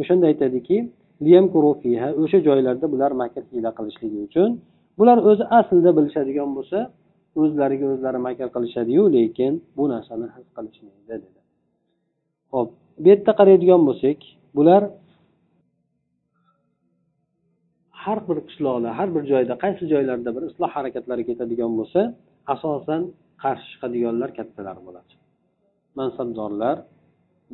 o'shanda 0.00 0.24
aytadiki 0.30 0.76
o'sha 2.22 2.38
joylarda 2.46 2.86
bular 2.94 3.12
makr 3.22 3.42
hiyla 3.52 3.70
qilishligi 3.78 4.18
uchun. 4.28 4.50
Bular 4.98 5.18
o'zi 5.30 5.44
aslida 5.58 5.90
bilishadigan 5.98 6.50
bo'lsa 6.56 6.78
o'zlariga 7.40 7.86
o'zlari 7.94 8.18
makr 8.26 8.48
qilishadiyu 8.54 9.02
lekin 9.16 9.52
bu 9.76 9.84
narsani 9.92 10.26
his 10.36 10.46
qilishmaydi 10.56 11.02
dedi. 11.10 11.28
Ho'p 12.54 12.70
bu 13.02 13.08
yerda 13.10 13.32
qaraydigan 13.40 13.82
bo'lsak 13.88 14.18
bular 14.56 14.82
har 18.02 18.18
bir 18.28 18.38
qishloqda 18.48 18.90
har 18.98 19.08
bir 19.14 19.22
joyda 19.32 19.54
qaysi 19.64 19.84
joylarda 19.92 20.30
bir 20.36 20.42
isloh 20.50 20.70
harakatlari 20.76 21.22
ketadigan 21.28 21.72
bo'lsa 21.78 22.00
asosan 22.54 23.02
qarshi 23.42 23.66
chiqadiganlar 23.72 24.30
kattalar 24.38 24.76
bo'ladi. 24.86 25.12
Mansabdorlar 25.98 26.76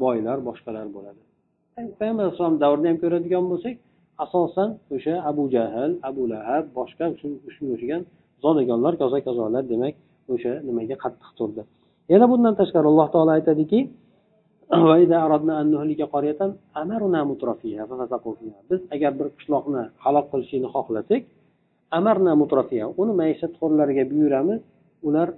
boylar 0.03 0.39
boshqalar 0.49 0.87
bo'ladi. 0.97 1.21
Payg'ambar 1.99 2.23
alayhisalom 2.25 2.57
davrini 2.65 2.89
ham 2.91 2.99
ko'radigan 3.05 3.45
bo'lsak 3.53 3.75
asosan 4.25 4.69
o'sha 4.97 5.15
abu 5.31 5.45
jahl 5.55 5.93
abu 6.11 6.23
lahab 6.33 6.65
boshqa 6.79 7.05
shunga 7.21 7.73
o'xshagan 7.75 8.03
zodagonlar 8.45 8.95
kosa 9.03 9.19
kazolar 9.27 9.63
demak 9.73 9.95
o'sha 10.35 10.53
nimaga 10.69 10.97
qattiq 11.05 11.31
turdi. 11.39 11.63
Yana 12.13 12.27
bundan 12.33 12.55
tashqari 12.61 12.87
alloh 12.93 13.09
taolo 13.15 13.33
aytadiki 13.39 13.79
biz 18.71 18.81
agar 18.95 19.13
bir 19.21 19.29
qishloqni 19.37 19.83
halok 20.05 20.27
qilishlikni 20.33 20.69
xohlasak 20.77 21.23
amarna 21.99 22.33
mutrafiya 22.43 22.87
uni 23.03 23.13
maishatxo'rlarga 23.23 24.05
buyuramiz 24.13 24.61
ular 25.09 25.29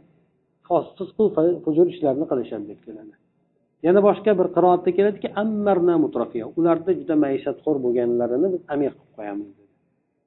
hujur 1.67 1.87
ishlarni 1.95 2.26
qilishadi 2.31 2.64
deb 2.71 2.81
keladi. 2.87 3.14
Yana 3.87 4.00
boshqa 4.09 4.31
bir 4.41 4.49
qiroatda 4.57 4.91
keladiki 4.99 5.29
ammarna 5.43 5.95
mutrafiya 6.05 6.45
ularda 6.59 6.91
juda 7.00 7.14
maishatxo'r 7.25 7.76
bo'lganlarini 7.85 8.49
biz 8.55 8.62
amir 8.75 8.93
qilib 8.99 9.12
qo'yamiz 9.19 9.49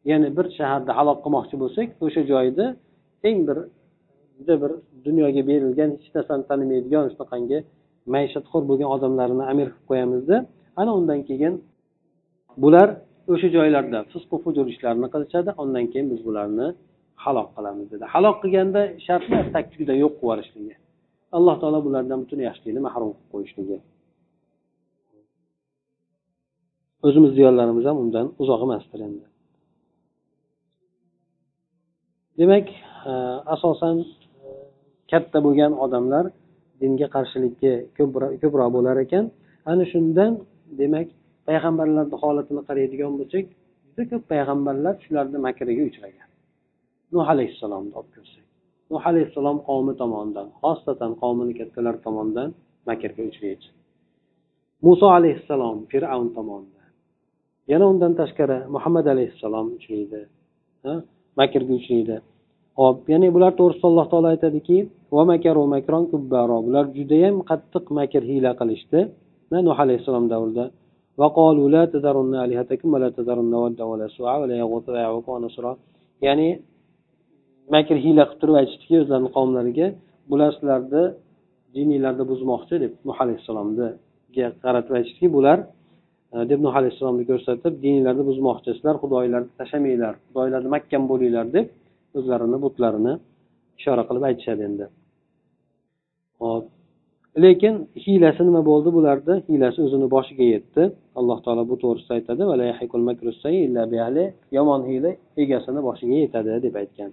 ya'ni 0.10 0.30
bir 0.38 0.48
shaharda 0.58 0.92
halok 1.00 1.20
qilmoqchi 1.26 1.56
bo'lsak 1.64 1.88
o'sha 2.06 2.22
joyda 2.32 2.66
eng 3.30 3.40
bir 3.48 3.58
juda 4.38 4.56
bir 4.64 4.72
dunyoga 5.08 5.42
berilgan 5.50 5.90
hech 6.02 6.12
narsani 6.18 6.44
tanimaydigan 6.50 7.06
shunaqangi 7.14 7.60
maishatxo'r 8.14 8.64
bo'lgan 8.70 8.90
odamlarni 8.96 9.44
amir 9.52 9.68
qilib 9.74 9.86
qo'yamizda 9.90 10.38
ana 10.82 10.92
undan 11.00 11.20
keyin 11.30 11.54
bular 12.64 12.88
o'sha 13.34 13.48
joylarda 13.56 14.00
fisqu 14.12 14.36
fujur 14.44 14.66
ishlarini 14.74 15.08
qilishadi 15.14 15.50
undan 15.64 15.86
keyin 15.92 16.08
biz 16.12 16.20
bularni 16.28 16.68
halok 17.24 17.50
qilamiz 17.56 17.88
dedi. 17.94 18.06
Halok 18.14 18.38
qilganda 18.44 18.82
sharti 19.06 19.38
tagchugida 19.56 19.94
yo'q 20.04 20.14
qilib 20.14 20.24
yuborishligi. 20.24 20.76
Alloh 21.38 21.56
taolo 21.62 21.80
bulardan 21.88 22.20
butun 22.24 22.40
yaxshilikni 22.48 22.82
mahrum 22.88 23.10
qilib 23.14 23.30
qo'yishligi. 23.34 23.78
O'zimiz 27.08 27.32
ziyonlarimiz 27.38 27.86
ham 27.90 27.98
undan 28.04 28.26
uzoq 28.42 28.62
emasdir 28.68 29.00
endi. 29.08 29.26
Demak 32.40 32.68
e, 33.12 33.14
asosan 33.56 33.96
e, 34.02 34.06
katta 35.12 35.38
bo'lgan 35.46 35.72
odamlar 35.86 36.26
dinga 36.81 37.07
qarshiligi 37.15 37.74
ko'proq 38.43 38.69
bo'lar 38.75 38.98
ekan. 39.05 39.25
Ana 39.72 39.86
shundan 39.91 40.31
demak 40.79 41.07
payg'ambarlarni 41.48 42.15
holatini 42.24 42.62
qaraydigan 42.69 43.13
bo'lsak 43.19 43.46
juda 43.88 44.03
ko'p 44.12 44.24
payg'ambarlar 44.34 44.93
shularni 45.05 45.38
makriga 45.48 45.84
uchragan. 45.89 46.29
Nuh 47.13 47.25
alayhissalomni 47.34 47.93
olib 48.00 48.12
ko'rsak 48.17 48.48
nuh 48.91 49.03
alayhissalom 49.10 49.57
qavmi 49.67 49.93
tomonidan 50.01 50.48
xosatan 50.62 51.12
qavmini 51.22 51.53
kattalari 51.60 52.00
tomonidan 52.07 52.50
makrga 52.89 53.22
uchraydi. 53.29 53.67
Muso 54.86 55.07
alayhissalom 55.17 55.77
fir'avn 55.91 56.29
tomonidan 56.38 56.89
yana 57.72 57.86
undan 57.91 58.13
tashqari 58.22 58.57
muhammad 58.75 59.05
alayhissalom 59.13 59.67
uchraydi 59.77 60.22
makrga 61.39 61.74
uchraydi. 61.79 62.17
Hop 62.79 62.98
ya'ni 63.13 63.27
bular 63.36 63.51
to'g'risida 63.60 63.88
alloh 63.91 64.05
taolo 64.12 64.27
aytadiki 64.34 64.77
bular 66.68 66.86
judayam 66.98 67.36
qattiq 67.50 67.86
makr 68.00 68.22
hiyla 68.30 68.52
qilishdi. 68.60 69.00
Nuh 69.68 69.78
alayhissalom 69.84 70.26
davrida 70.34 70.66
ya'ni 76.26 76.50
makr 77.74 77.96
hiyla 78.06 78.24
qilib 78.28 78.40
turib 78.42 78.56
aytishdiki 78.62 78.96
o'zlarini 79.04 79.30
qavmlariga 79.38 79.88
bular 80.32 80.50
sizlarni 80.58 81.04
dininglarni 81.76 82.24
buzmoqchi 82.32 82.76
deb 82.84 82.94
nuh 83.08 83.18
alayhissalomga 83.24 83.88
qaratib 84.66 84.94
aytishdiki 85.00 85.28
bular 85.38 85.58
e, 86.34 86.38
deb 86.52 86.60
nuh 86.66 86.74
alayhissalomni 86.80 87.24
ko'rsatib 87.32 87.74
dininglarni 87.86 88.24
buzmoqchi 88.30 88.70
sizlar 88.78 88.96
xudoylarni 89.04 89.50
tashlamanglar 89.60 90.14
xudoylarni 90.28 90.70
mahkam 90.76 91.04
bo'linglar 91.12 91.46
deb 91.58 91.66
o'zlarini 92.18 92.58
butlarini 92.66 93.14
ishora 93.80 94.04
qilib 94.10 94.24
aytishadi 94.30 94.64
endi. 94.70 94.86
Hop 96.44 96.63
lekin 97.44 97.75
hiylasi 98.06 98.41
nima 98.48 98.62
bo'ldi? 98.70 98.89
Bularni 98.98 99.36
hiylasi 99.50 99.79
o'zini 99.86 100.08
boshiga 100.15 100.46
yetdi. 100.56 100.84
Alloh 101.20 101.38
taolo 101.46 101.63
bu 101.72 101.75
to'g'risida 101.84 102.13
aytadi 102.17 102.44
yomon 104.58 104.82
hiyla 104.89 105.12
egasini 105.44 105.82
boshiga 105.88 106.15
yetadi 106.24 106.50
deb 106.65 106.75
aytgan. 106.82 107.12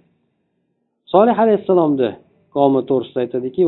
Solih 1.13 1.35
alayhissalomni 1.43 2.09
qavmi 2.55 2.81
to'g'risida 2.89 3.19
aytadiki 3.25 3.61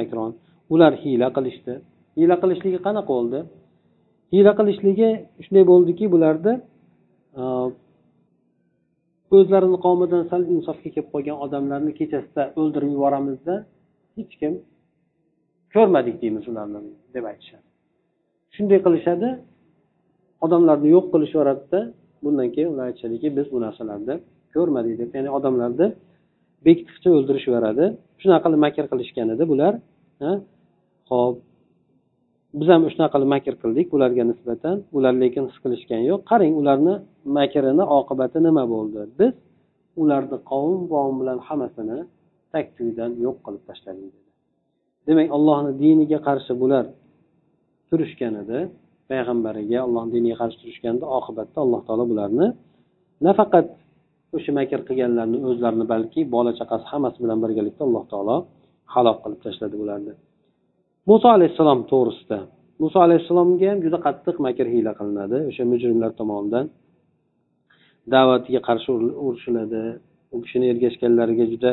makron. 0.00 0.30
Ular 0.74 0.92
hiyla 1.02 1.28
qilishdi. 1.36 1.74
Hiyla 2.18 2.36
qilishligi 2.42 2.78
qanaqa 2.86 3.10
bo'ldi? 3.14 3.38
Hiyla 4.32 4.52
qilishligi 4.58 5.10
shunday 5.44 5.64
bo'ldiki 5.72 6.04
bularni 6.14 6.54
o'zlarini 9.36 9.78
qavmidan 9.84 10.22
sal 10.30 10.42
insofga 10.54 10.88
kelib 10.94 11.08
qolgan 11.14 11.36
odamlarni 11.44 11.92
kechasida 12.00 12.42
o'ldirib 12.60 12.90
yuboramizda 12.96 13.54
hech 14.16 14.32
kim 14.40 14.52
ko'rmadik 15.74 16.16
deymiz 16.22 16.44
ularni 16.50 16.80
deb 17.14 17.24
aytishadi. 17.30 17.66
Shunday 18.54 18.78
qilishadi 18.86 19.28
odamlarni 20.44 20.88
yo'q 20.94 21.06
qilishib 21.12 21.36
yuboradida 21.38 21.80
bundan 22.24 22.48
keyin 22.54 22.68
ular 22.72 22.84
aytishadiki 22.90 23.28
biz 23.36 23.46
bu 23.52 23.58
narsalarni 23.66 24.14
ko'rmadik 24.54 24.94
deb 25.00 25.10
ya'ni 25.16 25.30
odamlarni 25.38 25.86
bekitiqcha 26.66 27.08
o'ldirishib 27.16 27.50
yuboradi 27.52 27.84
shunaqa 28.20 28.42
qilib 28.44 28.60
makr 28.66 28.84
qilishgan 28.92 29.28
edi 29.34 29.44
bular 29.52 29.72
ho'p. 31.10 31.36
Biz 32.58 32.68
ham 32.72 32.82
shunaqa 32.94 33.12
qilib 33.14 33.30
makr 33.34 33.54
qildik 33.62 33.86
ularga 33.96 34.24
nisbatan. 34.30 34.76
Ular 34.96 35.14
lekin 35.22 35.42
his 35.48 35.56
qilishgan 35.64 36.02
yo'q. 36.10 36.20
Qarang 36.30 36.54
ularni 36.60 36.94
makrini 37.38 37.84
oqibati 37.98 38.38
nima 38.46 38.64
bo'ldi? 38.74 39.00
Biz 39.18 39.32
ularni 40.02 40.38
qavm 40.50 40.80
qavm 40.94 41.14
bilan 41.20 41.38
hammasini 41.48 41.98
tagtugidan 42.52 43.10
yo'q 43.24 43.36
qilib 43.44 43.62
tashladik 43.68 44.04
dedi. 44.14 44.30
Demak 45.06 45.28
allohni 45.36 45.72
diniga 45.82 46.18
qarshi 46.28 46.52
bular 46.62 46.84
turishgan 47.88 48.34
edi. 48.42 48.58
Payg'ambariga 49.10 49.78
allohni 49.86 50.10
diniga 50.16 50.36
qarshi 50.42 50.56
turishganda 50.62 51.04
oqibatda 51.18 51.58
alloh 51.64 51.80
taolo 51.86 52.04
bularni 52.12 52.46
nafaqat 53.26 53.66
o'sha 54.36 54.50
makr 54.58 54.80
qilganlarni 54.88 55.38
o'zlarini 55.48 55.86
balki 55.92 56.20
bola 56.34 56.50
chaqasi 56.60 56.86
hammasi 56.92 57.18
bilan 57.24 57.38
birgalikda 57.44 57.82
alloh 57.88 58.04
taolo 58.12 58.36
halok 58.94 59.18
qilib 59.24 59.40
tashladi 59.46 59.76
ularni 59.84 60.14
muso 61.08 61.26
alayhissalom 61.36 61.80
to'g'risida. 61.92 62.38
Muso 62.82 62.98
alayhissalomga 63.06 63.66
ham 63.70 63.78
juda 63.84 63.98
qattiq 64.06 64.36
makr 64.46 64.66
hiyla 64.74 64.92
qilinadi. 64.98 65.38
O'sha 65.50 65.64
mujrimlar 65.72 66.10
tomonidan 66.20 66.64
da'vatiga 68.14 68.60
qarshi 68.68 68.88
urushiladi. 69.26 69.82
U 70.34 70.36
kishini 70.44 70.66
ergashganlariga 70.72 71.46
juda 71.52 71.72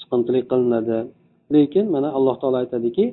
siqintilik 0.00 0.44
qilinadi. 0.52 0.98
Lekin 1.54 1.84
mana 1.94 2.08
alloh 2.18 2.36
taolo 2.40 2.56
aytadiki 2.62 3.04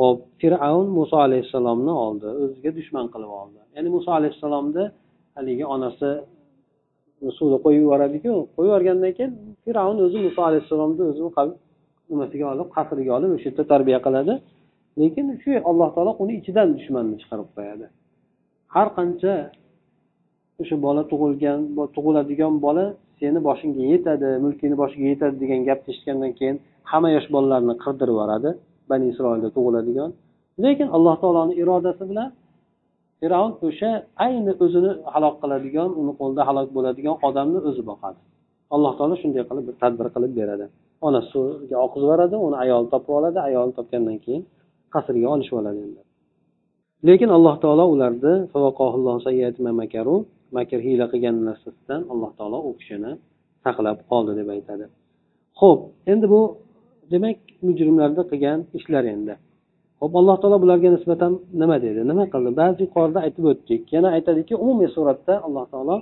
hop 0.00 0.18
fir'avn 0.40 0.86
muso 0.98 1.16
alayhissalomni 1.26 1.92
oldi 2.06 2.28
o'ziga 2.42 2.70
dushman 2.78 3.06
qilib 3.12 3.30
oldi. 3.40 3.60
Ya'ni 3.76 3.88
muso 3.96 4.10
alayhissalomni 4.18 4.84
haligi 5.36 5.64
onasi 5.74 6.10
suvda 7.38 7.56
qo'yib 7.64 7.82
yuboradiku. 7.84 8.32
Qo'yib 8.54 8.68
yuborgandan 8.70 9.12
keyin 9.18 9.32
fir'avn 9.64 9.96
o'zi 10.06 10.18
muso 10.26 10.40
alayhissalomni 10.48 11.02
o'zini 11.10 11.30
nimasiga 12.10 12.46
olib 12.54 12.68
qasriga 12.76 13.12
olib 13.18 13.30
o'sha 13.36 13.46
yerda 13.48 13.64
tarbiya 13.72 13.98
qiladi. 14.06 14.34
Lekin 15.00 15.26
shu 15.42 15.50
alloh 15.70 15.88
taolo 15.94 16.12
uni 16.22 16.32
ichidan 16.40 16.68
dushmanni 16.76 17.16
chiqarib 17.22 17.48
qo'yadi. 17.56 17.86
Har 18.74 18.88
qancha 18.98 19.34
o'sha 20.62 20.76
bola 20.86 21.02
tug'ilgan 21.12 21.60
tug'iladigan 21.96 22.54
bola 22.66 22.84
seni 23.20 23.40
boshingga 23.48 23.82
yetadi 23.92 24.28
mulkingni 24.44 24.76
boshiga 24.82 25.06
yetadi 25.12 25.36
degan 25.42 25.60
gapni 25.68 25.88
eshitgandan 25.92 26.32
keyin 26.38 26.56
hamma 26.90 27.08
yosh 27.16 27.28
bolalarni 27.34 27.74
qirdirib 27.84 28.14
yuboradi 28.14 28.50
bani 28.90 29.04
isroilda 29.12 29.48
tug'iladigan. 29.56 30.10
Lekin 30.64 30.88
alloh 30.96 31.14
taoloni 31.22 31.54
irodasi 31.62 32.04
bilan 32.10 32.28
fir'avn 33.20 33.52
o'sha 33.66 33.90
ayni 34.24 34.52
o'zini 34.64 34.90
halok 35.14 35.34
qiladigan 35.42 35.90
uni 36.00 36.12
qo'lida 36.20 36.42
halok 36.48 36.68
bo'ladigan 36.76 37.16
odamni 37.28 37.60
o'zi 37.68 37.82
boqadi. 37.90 38.18
Alloh 38.74 38.92
taolo 38.98 39.14
shunday 39.22 39.42
qilib 39.50 39.64
bir 39.68 39.76
tadbir 39.82 40.06
qilib 40.14 40.32
beradi. 40.40 40.66
Onasi 41.06 41.28
suvga 41.32 41.76
oqizib 41.84 42.06
yuboradi 42.06 42.36
uni 42.46 42.56
ayoli 42.64 42.88
topib 42.92 43.12
oladi 43.18 43.38
ayoli 43.48 43.72
topgandan 43.78 44.18
keyin 44.24 44.42
qasrga 44.94 45.28
olishib 45.34 45.56
oladi 45.60 45.78
endi. 45.86 46.00
Lekin 47.08 47.30
alloh 47.36 47.54
taolo 47.62 47.84
ularni 47.94 48.34
makr 50.56 50.78
hiyla 50.86 51.06
qilgan 51.12 51.36
narsasidan 51.48 52.00
alloh 52.12 52.30
taolo 52.38 52.58
u 52.68 52.70
kishini 52.78 53.12
saqlab 53.64 53.98
qoldi 54.10 54.32
deb 54.40 54.48
aytadi. 54.56 54.84
Ho'p 55.60 55.80
endi 56.12 56.26
bu 56.34 56.40
demak 57.12 57.38
mujrimlarni 57.66 58.22
qilgan 58.30 58.58
ishlar 58.78 59.04
endi. 59.14 59.34
Ho'p 60.00 60.12
alloh 60.20 60.36
taolo 60.42 60.56
bularga 60.62 60.88
nisbatan 60.96 61.32
nima 61.60 61.76
dedi? 61.86 62.00
Nima 62.10 62.24
qildi? 62.32 62.50
Ba'zi 62.60 62.80
yuqorida 62.86 63.18
aytib 63.26 63.44
o'tdik. 63.50 63.82
Yana 63.96 64.08
aytadiki 64.16 64.54
umumiy 64.64 64.90
suratda 64.96 65.34
alloh 65.46 65.64
taolo 65.72 65.96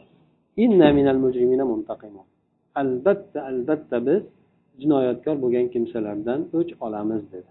albatta 2.80 3.38
albatta 3.50 3.96
biz 4.06 4.22
jinoyatkor 4.80 5.37
bo'lgan 5.42 5.66
kimsalardan 5.75 6.40
o'ch 6.59 6.73
olamiz 6.87 7.23
dedi 7.33 7.50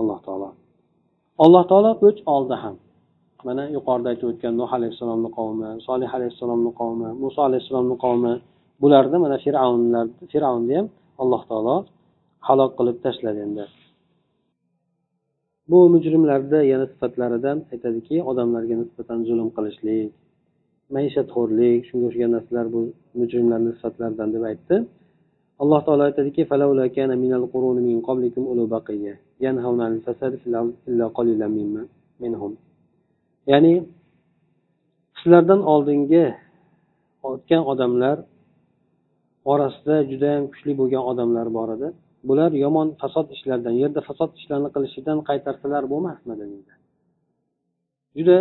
alloh 0.00 0.18
taolo. 0.26 0.50
Alloh 1.44 1.64
taolo 1.70 1.90
o'ch 2.06 2.20
oldi 2.34 2.56
ham. 2.62 2.76
Mana 3.46 3.64
yuqorida 3.76 4.08
aytib 4.12 4.26
o'tgan 4.32 4.54
nuh 4.60 4.70
alayhissalomni 4.78 5.30
qavmi 5.38 5.68
solih 5.86 6.10
alayhissalomni 6.16 6.72
qavmi 6.80 7.08
muso 7.22 7.40
alayhissalomni 7.48 7.96
qavmi 8.04 8.32
bularni 8.82 9.18
mana 9.24 9.36
fir'avnlar 9.44 10.06
fir'avnni 10.32 10.74
ham 10.78 10.86
alloh 11.22 11.42
taolo 11.50 11.76
halok 12.48 12.72
qilib 12.78 12.98
tashladi 13.04 13.40
endi. 13.46 13.64
Bu 15.70 15.78
mujrimlarni 15.94 16.60
yana 16.72 16.86
sifatlaridan 16.92 17.58
aytadiki 17.72 18.16
odamlarga 18.30 18.74
nisbatan 18.82 19.18
zulm 19.28 19.48
qilishlik 19.56 20.08
maishatxo'rlik 20.94 21.80
shunga 21.88 22.04
o'xshagan 22.08 22.30
narsalar 22.36 22.66
bu 22.74 22.80
mujrimlarni 23.20 23.70
sifatlaridan 23.76 24.28
deb 24.34 24.44
aytdi. 24.50 24.76
Alloh 25.62 25.80
taolo 25.86 26.02
aytadiki 26.08 26.42
ya'ni 33.52 33.74
sizlardan 35.18 35.60
oldingi 35.72 36.24
o'tgan 37.28 37.62
odamlar 37.72 38.16
orasida 39.52 39.96
judayam 40.10 40.44
kuchli 40.52 40.72
bo'lgan 40.80 41.02
odamlar 41.10 41.46
bor 41.56 41.68
edi. 41.76 41.88
Bular 42.28 42.50
yomon 42.64 42.88
fasod 43.00 43.26
ishlardan 43.36 43.74
yerda 43.82 44.00
fasod 44.08 44.30
ishlarni 44.40 44.68
qilishidan 44.74 45.18
qaytarsalar 45.28 45.82
bo'lmasmidi 45.92 46.44
deydi. 46.52 46.74
Juda 48.18 48.38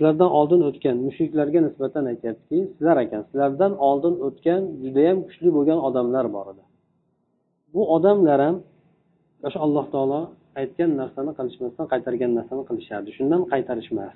sizlardan 0.00 0.30
oldin 0.38 0.60
o'tgan 0.68 0.96
mushriklarga 1.06 1.60
nisbatan 1.66 2.04
aytyaptiki 2.12 2.58
sizlar 2.76 2.96
ekan 3.04 3.22
sizlardan 3.28 3.72
oldin 3.88 4.14
o'tgan 4.26 4.62
judayam 4.82 5.18
kuchli 5.26 5.48
bo'lgan 5.56 5.78
odamlar 5.88 6.26
bor 6.36 6.46
edi. 6.52 6.62
Bu 7.74 7.82
odamlar 7.96 8.38
ham 8.46 8.56
o'sha 9.46 9.58
alloh 9.66 9.86
taolo 9.94 10.20
aytgan 10.60 10.90
narsani 11.00 11.32
qilishmasdan 11.38 11.86
qaytargan 11.92 12.30
narsani 12.38 12.62
qilishardi. 12.68 13.10
Shundan 13.18 13.42
qaytarishmas. 13.52 14.14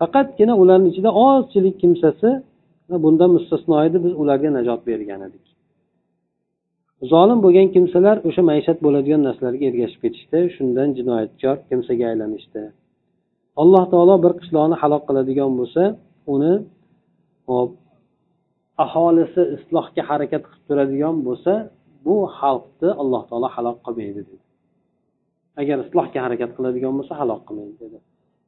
Faqatgina 0.00 0.54
ularni 0.62 0.88
ichida 0.92 1.10
ozchilik 1.26 1.76
kimsasi 1.82 2.30
bundan 3.04 3.30
mustasno 3.36 3.76
edi 3.88 3.98
biz 4.04 4.12
ularga 4.22 4.50
najot 4.58 4.80
bergan 4.90 5.20
edik. 5.28 5.44
Zolim 7.12 7.38
bo'lgan 7.44 7.68
kimsalar 7.74 8.16
o'sha 8.28 8.42
maishat 8.50 8.78
bo'ladigan 8.84 9.20
narsalarga 9.28 9.64
ergashib 9.70 10.00
ketishdi. 10.04 10.38
Shundan 10.56 10.88
jinoyatkor 10.98 11.56
kimsaga 11.68 12.04
aylanishdi. 12.12 12.62
Alloh 13.62 13.84
taolo 13.92 14.14
bir 14.24 14.32
qishloqni 14.40 14.76
halok 14.82 15.02
qiladigan 15.08 15.50
bo'lsa 15.60 15.82
uni 16.34 16.52
hop 17.50 17.70
aholisi 18.84 19.42
islohga 19.56 20.02
harakat 20.10 20.42
qilib 20.46 20.64
turadigan 20.68 21.16
bo'lsa 21.26 21.52
bu 22.06 22.16
xalqni 22.38 22.90
alloh 23.02 23.22
taolo 23.28 23.48
halok 23.56 23.78
qilmaydi 23.86 24.22
dedi. 24.28 24.36
Agar 25.60 25.76
islohga 25.84 26.20
harakat 26.26 26.50
qiladigan 26.56 26.92
bo'lsa 26.98 27.12
halok 27.20 27.40
qilmaydi 27.48 27.76
dedi. 27.84 27.98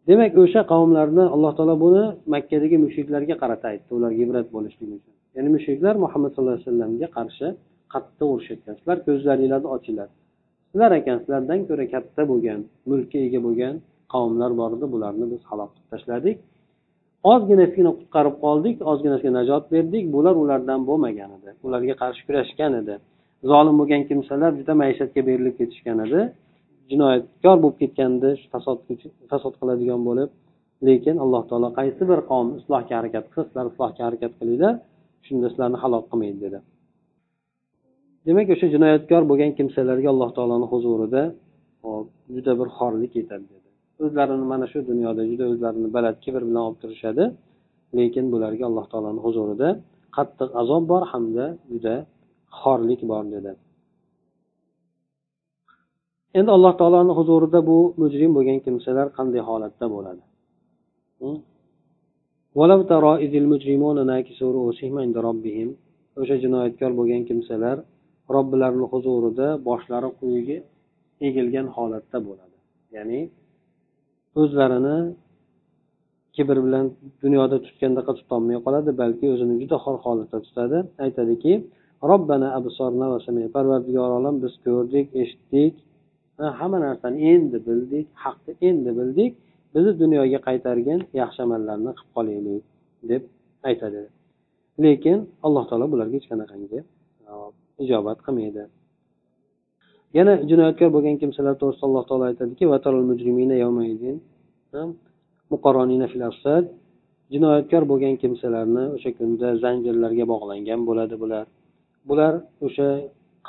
Demak 0.08 0.32
o'sha 0.42 0.60
qavmlarni 0.72 1.24
alloh 1.34 1.52
taolo 1.58 1.74
buni 1.84 2.04
makkadagi 2.34 2.76
mushriklarga 2.84 3.34
qarata 3.42 3.66
aytdi 3.72 3.90
ularga 3.98 4.20
ibrat 4.26 4.46
bo'lishligi 4.56 4.94
uchun. 4.98 5.14
Ya'ni 5.36 5.50
mushriklar 5.56 5.94
muhammad 6.04 6.30
sallallohu 6.32 6.56
alayhi 6.56 6.68
vasallamga 6.68 7.08
qarshi 7.16 7.46
qattiq 7.94 8.28
urushayotgan 8.34 8.74
sizlar 8.78 8.98
ko'zlaringlarni 9.06 9.68
ochinglar. 9.76 10.08
Sizlar 10.70 10.90
ekan 11.00 11.16
sizlardan 11.22 11.60
ko'ra 11.68 11.84
katta 11.94 12.22
bo'lgan 12.30 12.60
mulkka 12.90 13.18
ega 13.26 13.40
bo'lgan 13.46 13.74
qavmlar 14.12 14.50
bor 14.60 14.70
edi 14.76 14.86
bularni 14.94 15.26
biz 15.32 15.42
halok 15.50 15.70
qilib 15.74 15.88
tashladik. 15.92 16.36
Ozginasigina 17.32 17.92
qutqarib 17.98 18.36
qoldik 18.44 18.76
ozginasiga 18.90 19.32
najot 19.38 19.64
berdik. 19.74 20.04
Bular 20.14 20.34
ulardan 20.42 20.80
bo'lmagan 20.88 21.30
edi. 21.38 21.50
Ularga 21.66 21.94
qarshi 22.02 22.22
kurashgan 22.28 22.72
edi. 22.80 22.94
Zolim 23.50 23.74
bo'lgan 23.80 24.02
kimsalar 24.10 24.50
juda 24.58 24.74
maishatga 24.82 25.20
berilib 25.28 25.54
ketishgan 25.60 25.98
edi. 26.06 26.20
Jinoyatkor 26.90 27.56
bo'lib 27.62 27.78
ketgan 27.82 28.10
edi 28.18 28.30
fasod 28.52 28.78
fasod 29.30 29.54
qiladigan 29.60 30.00
bo'lib 30.08 30.30
lekin 30.88 31.16
alloh 31.24 31.42
taolo 31.50 31.68
qaysi 31.78 32.02
bir 32.10 32.20
qavm 32.30 32.48
islohga 32.58 32.94
harakat 33.00 33.24
qilsa 33.32 33.42
sizlar 33.48 33.66
islohga 33.72 34.02
harakat 34.08 34.32
qilinglar 34.38 34.74
shunda 35.26 35.46
sizlarni 35.52 35.78
halok 35.82 36.04
qilmaydi 36.10 36.38
dedi. 36.46 36.58
Demak 38.26 38.48
o'sha 38.54 38.66
jinoyatkor 38.74 39.22
bo'lgan 39.30 39.50
kimsalarga 39.58 40.08
alloh 40.14 40.30
taoloni 40.36 40.66
huzurida 40.72 41.22
juda 42.34 42.52
bir 42.60 42.68
xorlik 42.78 43.12
yetadi 43.20 43.55
o'zlarini 44.04 44.46
mana 44.52 44.66
shu 44.72 44.78
dunyoda 44.90 45.22
juda 45.30 45.44
o'zlarini 45.52 45.88
baland 45.96 46.18
kibr 46.24 46.42
bilan 46.48 46.62
olib 46.68 46.78
turishadi. 46.82 47.24
Lekin 47.98 48.24
bularga 48.32 48.64
alloh 48.70 48.86
taoloni 48.92 49.20
huzurida 49.26 49.68
qattiq 50.16 50.50
azob 50.62 50.82
bor 50.92 51.02
hamda 51.12 51.46
juda 51.72 51.94
xorlik 52.60 53.00
bor 53.10 53.24
dedi. 53.34 53.52
Endi 56.38 56.50
alloh 56.56 56.74
taoloni 56.80 57.12
huzurida 57.18 57.58
bu 57.70 57.78
mujrim 58.02 58.30
bo'lgan 58.36 58.58
kimsalar 58.66 59.06
qanday 59.18 59.42
holatda 59.48 59.86
bo'ladi? 59.94 60.22
O'sha 66.20 66.36
jinoyatkor 66.44 66.90
bo'lgan 66.98 67.22
kimsalar 67.28 67.76
robbilarini 68.34 68.86
huzurida 68.92 69.46
boshlari 69.68 70.08
quyiga 70.18 70.58
egilgan 71.26 71.66
holatda 71.76 72.18
bo'ladi. 72.28 72.56
Ya'ni 72.96 73.20
o'zlarini 74.40 74.98
kibr 76.36 76.56
bilan 76.66 76.86
dunyoda 77.22 77.56
tutgandaqa 77.66 78.12
tutolmay 78.18 78.56
qoladi 78.66 78.90
balki 79.02 79.26
o'zini 79.34 79.54
juda 79.62 79.76
xor 79.84 79.96
holatda 80.04 80.38
tutadi. 80.46 80.78
Aytadiki 81.04 81.52
robbana 82.10 82.48
parvardigor 83.56 84.10
olam 84.18 84.34
biz 84.44 84.54
ko'rdik 84.66 85.06
eshitdik 85.22 85.74
hamma 86.58 86.78
narsani 86.86 87.16
endi 87.32 87.58
bildik 87.68 88.06
haqni 88.24 88.52
endi 88.68 88.90
bildik 88.98 89.32
bizni 89.74 89.92
dunyoga 90.02 90.38
qaytargin 90.48 91.00
yaxshi 91.20 91.40
amallarni 91.46 91.92
qilib 91.98 92.10
qolaylik 92.16 92.62
deb 93.10 93.22
aytadi. 93.68 94.02
Lekin 94.84 95.18
alloh 95.46 95.64
taolo 95.70 95.86
bularga 95.92 96.14
hech 96.18 96.28
qanaqangi 96.32 96.78
ijobat 97.84 98.18
qilmaydi. 98.26 98.62
Yana 100.18 100.32
jinoyatkor 100.50 100.88
bo'lgan 100.96 101.16
kimsalar 101.22 101.54
to'g'risida 101.60 101.86
alloh 101.88 102.04
taolo 102.08 102.24
aytadiki 102.30 102.64
jinoyatkor 107.32 107.82
bo'lgan 107.90 108.14
kimsalarni 108.22 108.84
o'sha 108.96 109.10
kunda 109.18 109.48
zanjirlarga 109.62 110.24
bog'langan 110.32 110.80
bo'ladi 110.88 111.14
bular. 111.22 111.44
Bular 112.08 112.32
o'sha 112.66 112.88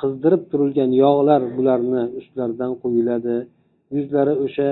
qizdirib 0.00 0.42
turilgan 0.50 0.90
yog'lar 1.04 1.40
bularni 1.58 2.02
ustlaridan 2.20 2.72
quyiladi. 2.82 3.36
Yuzlari 3.96 4.34
o'sha 4.44 4.68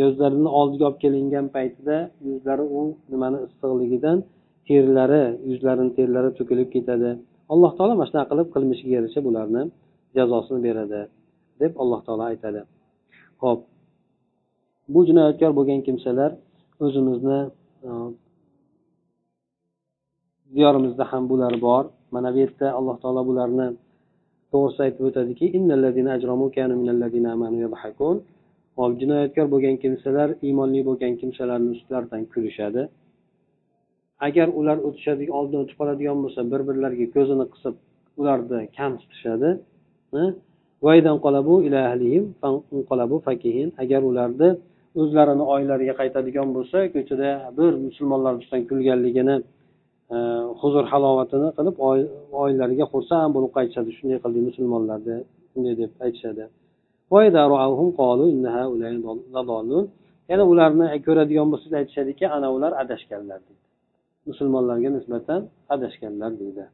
yuzlarini 0.00 0.50
oldiga 0.60 0.84
olib 0.88 0.98
kelingan 1.04 1.46
paytida 1.56 1.96
yuzlari 2.28 2.64
u 2.78 2.80
nimani 3.12 3.38
issiqligidan 3.46 4.18
terlari 4.68 5.24
yuzlarini 5.50 5.92
terlari 5.98 6.30
to'kilib 6.38 6.68
ketadi. 6.76 7.10
Alloh 7.52 7.70
taolo 7.76 7.92
mana 7.98 8.08
shunaqa 8.10 8.28
qilib 8.32 8.48
qilmishiga 8.54 8.92
yarasha 8.98 9.20
bularni 9.28 9.62
jazosini 10.16 10.60
beradi. 10.66 11.00
Deb 11.62 11.72
alloh 11.82 12.00
taolo 12.06 12.24
aytadi. 12.32 12.60
Ho'p 13.42 13.60
bu 14.92 15.00
jinoyatkor 15.08 15.52
bo'lgan 15.58 15.80
kimsalar 15.86 16.30
o'zimizni 16.84 17.40
e, 17.88 17.90
diyorimizda 20.56 21.04
ham 21.12 21.24
bular 21.32 21.54
bor. 21.66 21.84
Mana 22.14 22.28
bu 22.34 22.38
yerda 22.42 22.66
alloh 22.78 22.96
taolo 23.02 23.22
bularni 23.30 23.66
to'g'risida 24.52 24.82
aytib 24.86 25.02
o'tadiki 25.08 25.46
hop 28.78 28.92
jinoyatkor 29.00 29.46
bo'lgan 29.54 29.76
kimsalar 29.82 30.28
iymonli 30.46 30.80
bo'lgan 30.88 31.14
kimsalarni 31.20 31.70
ustlaridan 31.76 32.22
kulishadi. 32.32 32.82
Agar 34.26 34.48
ular 34.60 34.78
o'tishadigan 34.88 35.34
oldin 35.40 35.58
o'tib 35.62 35.76
qoladigan 35.80 36.18
bo'lsa 36.24 36.40
bir 36.52 36.60
birlariga 36.68 37.06
ko'zini 37.16 37.46
qisib 37.52 37.74
ularni 38.20 38.60
kamsitishadi 38.78 39.50
e, 40.20 40.22
agar 43.82 44.02
ularni 44.10 44.48
o'zlarini 45.00 45.44
oilalariga 45.54 45.94
qaytadigan 46.00 46.48
bo'lsa 46.56 46.78
ko'chada 46.94 47.28
bir 47.58 47.72
musulmonlar 47.86 48.32
ustidan 48.40 48.62
kulganligini 48.70 49.36
e, 50.14 50.16
huzur 50.60 50.84
halovatini 50.92 51.48
qilib 51.58 51.76
oilalariga 52.42 52.86
xursand 52.92 53.30
bo'lib 53.36 53.52
qaytishadi. 53.56 53.90
Shunday 53.98 54.18
qildik 54.24 54.42
musulmonlarni 54.50 55.16
shunday 55.52 55.74
deb 55.82 55.90
aytishadi. 56.04 56.44
Yana 60.30 60.44
ularni 60.52 60.86
ko'radigan 61.06 61.46
bo'lsangiz 61.52 61.74
aytishadiki 61.80 62.24
ana 62.36 62.48
ular 62.56 62.72
adashganlar 62.82 63.38
deydi. 63.46 63.64
Musulmonlarga 64.30 64.90
nisbatan 64.96 65.40
adashganlar 65.74 66.32
deydi. 66.40 66.64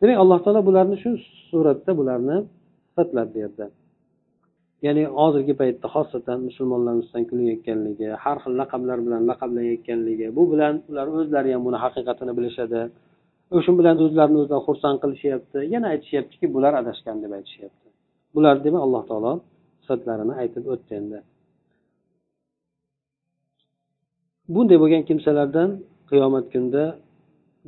Demak 0.00 0.18
alloh 0.22 0.38
taolo 0.44 0.60
bularni 0.68 0.96
shu 1.02 1.10
suratda 1.50 1.92
bularni 2.00 2.36
sifatladi 2.98 3.48
bu 3.58 3.66
ya'ni 4.86 5.02
hozirgi 5.18 5.54
paytda 5.60 5.86
xosatan 5.94 6.38
musulmonlarni 6.48 7.00
ustidan 7.04 7.24
kulayotganligi 7.30 8.08
har 8.24 8.36
xil 8.42 8.52
laqablar 8.60 8.98
bilan 9.06 9.22
laqablanayotganligi 9.30 10.26
bu 10.36 10.42
bilan 10.52 10.74
ular 10.90 11.06
o'zlari 11.18 11.50
ham 11.54 11.62
buni 11.68 11.78
haqiqatini 11.84 12.32
bilishadi. 12.38 12.80
O'sha 13.56 13.72
bilan 13.80 13.96
o'zlarini 14.04 14.38
o'zlari 14.42 14.62
xursand 14.68 14.96
qilishyapti. 15.02 15.58
Yana 15.74 15.86
aytishyaptiki 15.94 16.46
bular 16.54 16.72
adashgan 16.80 17.16
deb 17.24 17.32
aytishyapti. 17.38 17.88
Bular 18.34 18.54
demak 18.66 18.82
alloh 18.86 19.02
taolo 19.10 19.32
sifatlarini 19.82 20.34
aytib 20.42 20.64
o'tdi 20.72 20.92
endi 21.00 21.18
bunday 24.54 24.78
bo'lgan 24.82 25.02
kimsalardan 25.08 25.70
qiyomat 26.10 26.46
kunida 26.52 26.84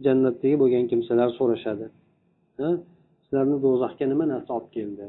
jannatdagi 0.04 0.56
bo'lgan 0.62 0.84
kimsalar 0.90 1.28
so'rashadi. 1.38 1.86
Sizlarni 3.24 3.56
do'zaxga 3.64 4.04
nima 4.12 4.24
narsa 4.32 4.50
olib 4.58 4.70
keldi? 4.76 5.06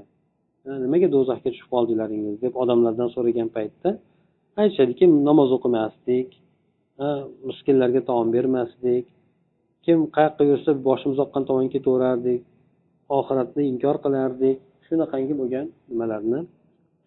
Nimaga 0.65 1.08
do'zaxga 1.15 1.50
tushib 1.54 1.69
qoldinglaringiz 1.74 2.36
deb 2.43 2.54
odamlardan 2.63 3.10
so'ragan 3.15 3.50
paytda 3.58 3.89
aytishadiki 4.62 5.06
namoz 5.30 5.50
o'qimasdik 5.58 6.30
miskinlarga 7.50 8.02
taom 8.10 8.28
bermasdik 8.36 9.06
kim 9.86 10.00
qayoqqa 10.15 10.43
yursa 10.52 10.71
boshimiz 10.88 11.19
oqqan 11.26 11.43
tomonga 11.50 11.71
ketaverardik 11.76 12.41
oxiratni 13.19 13.63
inkor 13.71 13.95
qilardik 14.06 14.58
shunaqangi 14.88 15.34
bo'lgan 15.41 15.65
nimalarni 15.91 16.39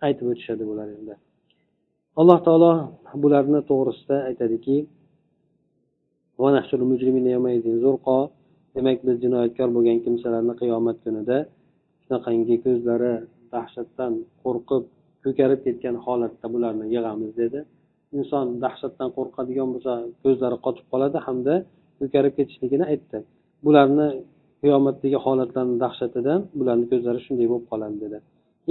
aytib 0.07 0.27
o'tishadi 0.33 0.65
bular 0.71 0.89
endi. 0.99 1.15
Alloh 2.21 2.39
taolo 2.47 2.73
bularni 3.23 3.61
to'g'risida 3.71 4.17
aytadiki 4.29 4.77
demak 8.77 8.99
biz 9.07 9.17
jinoyatkor 9.25 9.69
bo'lgan 9.77 9.99
kimsalarni 10.05 10.55
qiyomat 10.61 10.97
kunida 11.05 11.39
shunaqangi 12.05 12.57
ko'zlari 12.65 13.13
dahshatdan 13.57 14.13
qo'rqib 14.43 14.83
ko'karib 15.25 15.61
ketgan 15.67 15.97
holatda 16.05 16.47
bularni 16.55 16.87
yig'amiz 16.95 17.33
dedi. 17.43 17.59
Inson 18.19 18.47
dahshatdan 18.65 19.09
qo'rqadigan 19.17 19.69
bo'lsa 19.75 19.93
ko'zlari 20.23 20.57
qotib 20.67 20.87
qoladi 20.93 21.19
hamda 21.27 21.55
ko'karib 22.01 22.33
ketishligini 22.39 22.85
aytdi. 22.93 23.19
Bularni 23.67 24.09
qiyomatdagi 24.63 25.19
holatlarni 25.25 25.77
dahshatidan 25.85 26.41
bularni 26.59 26.87
ko'zlari 26.93 27.21
shunday 27.27 27.47
bo'lib 27.53 27.67
qoladi 27.73 27.97
dedi. 28.05 28.19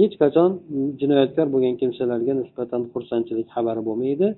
Hech 0.00 0.14
qachon 0.22 0.50
jinoyatkor 1.00 1.46
bo'lgan 1.54 1.74
kimsalarga 1.80 2.32
nisbatan 2.40 2.82
xursandchilik 2.92 3.48
xabari 3.54 3.82
bo'lmaydi. 3.88 4.28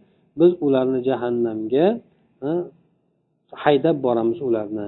Biz 0.41 0.53
ularni 0.67 1.01
jahannamga 1.09 1.87
haydab 3.65 3.97
boramiz 4.07 4.39
ularni. 4.49 4.87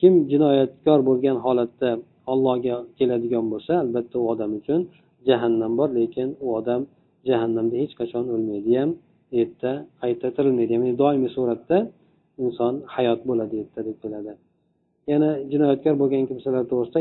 Kim 0.00 0.12
jinoyatkor 0.32 1.00
bo'lgan 1.08 1.36
holatda 1.44 1.90
allohga 2.32 2.76
keladigan 2.98 3.46
bo'lsa 3.52 3.72
albatta 3.84 4.16
u 4.22 4.24
odam 4.32 4.50
uchun 4.60 4.80
jahannam 5.28 5.72
bor 5.80 5.88
lekin 5.98 6.28
u 6.44 6.46
odam 6.58 6.80
jahannamda 7.28 7.74
hech 7.82 7.92
qachon 8.00 8.24
o'lmaydi 8.34 8.72
ham 8.80 8.90
u 9.32 9.34
yerda 9.40 9.72
qayta 10.02 10.26
tirilmaydi 10.36 10.72
ya'ni 10.76 10.92
doimiy 11.02 11.30
suratda 11.36 11.78
inson 12.44 12.74
hayot 12.94 13.20
bo'ladi 13.28 13.52
u 13.56 13.58
yerda 13.62 13.80
deb 13.88 13.96
keladi. 14.02 14.32
Yana 15.12 15.30
jinoyatkor 15.52 15.94
bo'lgan 16.02 16.24
kimsalar 16.30 16.62
to'g'risida 16.70 17.00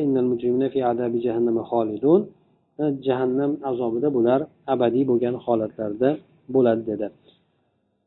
jahannam 3.07 3.51
azobida 3.71 4.09
bular 4.17 4.39
abadiy 4.73 5.03
bo'lgan 5.11 5.35
holatlarda 5.45 6.09
bo'ladi 6.55 6.83
dedi. 6.91 7.07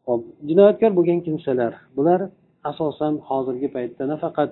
Hop 0.07 0.21
jinoyatkor 0.49 0.93
bo'lgan 0.99 1.21
kimsalar 1.27 1.73
bular 1.97 2.21
asosan 2.71 3.15
hozirgi 3.29 3.69
paytda 3.77 4.05
nafaqat 4.13 4.51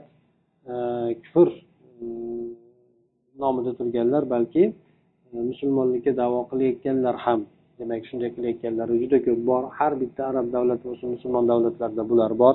e, 0.73 0.75
kufr 1.25 1.49
nomida 3.45 3.73
turganlar 3.79 4.25
balki 4.35 4.65
e, 5.33 5.37
musulmonlikka 5.51 6.13
davo 6.23 6.39
qilayotganlar 6.51 7.17
ham 7.25 7.41
demak 7.79 8.03
shunday 8.09 8.31
qilayotganlar 8.37 8.89
juda 9.03 9.19
ko'p 9.27 9.41
bor. 9.51 9.63
Har 9.79 9.93
bitta 10.03 10.23
arab 10.31 10.47
davlati 10.57 10.85
bo'lsin 10.89 11.09
musulmon 11.15 11.45
davlatlarida 11.53 12.05
bular 12.11 12.33
bor. 12.43 12.55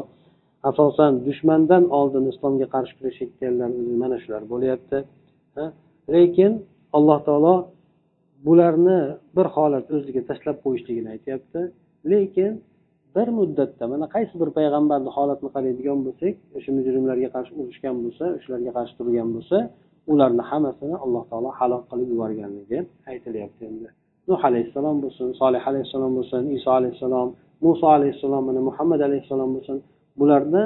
Asosan 0.69 1.13
dushmandan 1.27 1.83
oldin 1.99 2.23
islomga 2.33 2.67
qarshi 2.75 2.93
kurashayotganlar 2.99 3.69
mana 4.01 4.17
shular 4.23 4.43
bo'lyapti 4.53 4.97
lekin 6.15 6.51
alloh 6.97 7.19
taolo 7.27 7.55
bularni 8.45 8.99
bir 9.37 9.47
holat 9.55 9.85
o'ziga 9.95 10.21
tashlab 10.29 10.57
qo'yishligini 10.65 11.09
aytyapti. 11.15 11.59
Lekin 12.11 12.51
bir 13.15 13.27
muddatda 13.39 13.83
mana 13.93 14.05
qaysi 14.15 14.33
bir 14.41 14.49
payg'ambarni 14.57 15.09
holatini 15.17 15.49
qaraydigan 15.55 15.99
bo'lsak 16.07 16.33
o'sha 16.57 16.71
mujrimlarga 16.77 17.29
qarshi 17.35 17.51
urushgan 17.61 17.95
bo'lsa 18.03 18.25
o'shalarga 18.37 18.71
qarshi 18.77 18.93
turgan 18.99 19.29
bo'lsa 19.35 19.57
ularni 20.11 20.43
hammasini 20.49 20.95
alloh 21.03 21.23
taolo 21.29 21.49
halok 21.59 21.83
qilib 21.89 22.07
yuborganligi 22.13 22.79
aytilyapti 23.11 23.61
endi. 23.69 23.87
Nuh 24.29 24.41
alayhissalom 24.49 24.97
bo'lsin 25.03 25.27
solih 25.41 25.61
alayhissalom 25.69 26.11
bo'lsin 26.17 26.41
iso 26.57 26.69
alayhissalom 26.79 27.29
muso 27.65 27.87
alayhissalom 27.97 28.43
mana 28.49 28.61
muhammad 28.69 28.99
alayhissalom 29.07 29.49
bo'lsin. 29.55 29.77
Bularni 30.19 30.63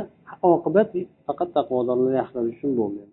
oqibat 0.56 0.90
faqat 1.28 1.50
taqvodorlar 1.58 2.14
yaxshilar 2.20 2.46
uchun 2.54 2.72
bo'ldi 2.80 3.04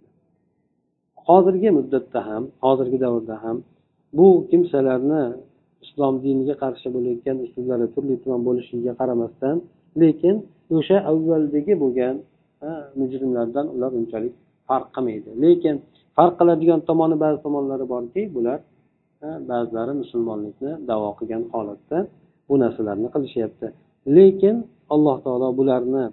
hozirgi 1.28 1.70
muddatda 1.78 2.20
ham 2.28 2.42
hozirgi 2.64 2.98
davrda 3.04 3.36
ham 3.44 3.56
bu 4.18 4.28
kimsalarni 4.50 5.22
islom 5.84 6.14
diniga 6.24 6.54
qarshi 6.62 6.88
bo'layotgan 6.94 7.36
uslublari 7.46 7.86
turli 7.94 8.14
tuman 8.22 8.40
bo'lishiga 8.48 8.92
qaramasdan 9.00 9.56
lekin 10.02 10.36
o'sha 10.76 10.96
avvaldagi 11.10 11.74
bo'lgan 11.82 12.14
mujrimlardan 13.00 13.66
ular 13.74 13.90
unchalik 14.00 14.34
farq 14.68 14.88
qilmaydi. 14.94 15.30
Lekin 15.44 15.76
farq 16.18 16.34
qiladigan 16.40 16.80
tomoni 16.88 17.16
ba'zi 17.24 17.38
tomonlari 17.46 17.84
borki 17.94 18.22
bular 18.36 18.58
ba'zilari 19.50 19.92
musulmonlikni 20.02 20.72
davo 20.90 21.08
qilgan 21.18 21.42
holatda 21.54 21.98
bu 22.48 22.54
narsalarni 22.62 23.08
qilishyapti. 23.14 23.66
Lekin 24.16 24.56
alloh 24.94 25.16
taolo 25.24 25.48
bularni 25.58 26.04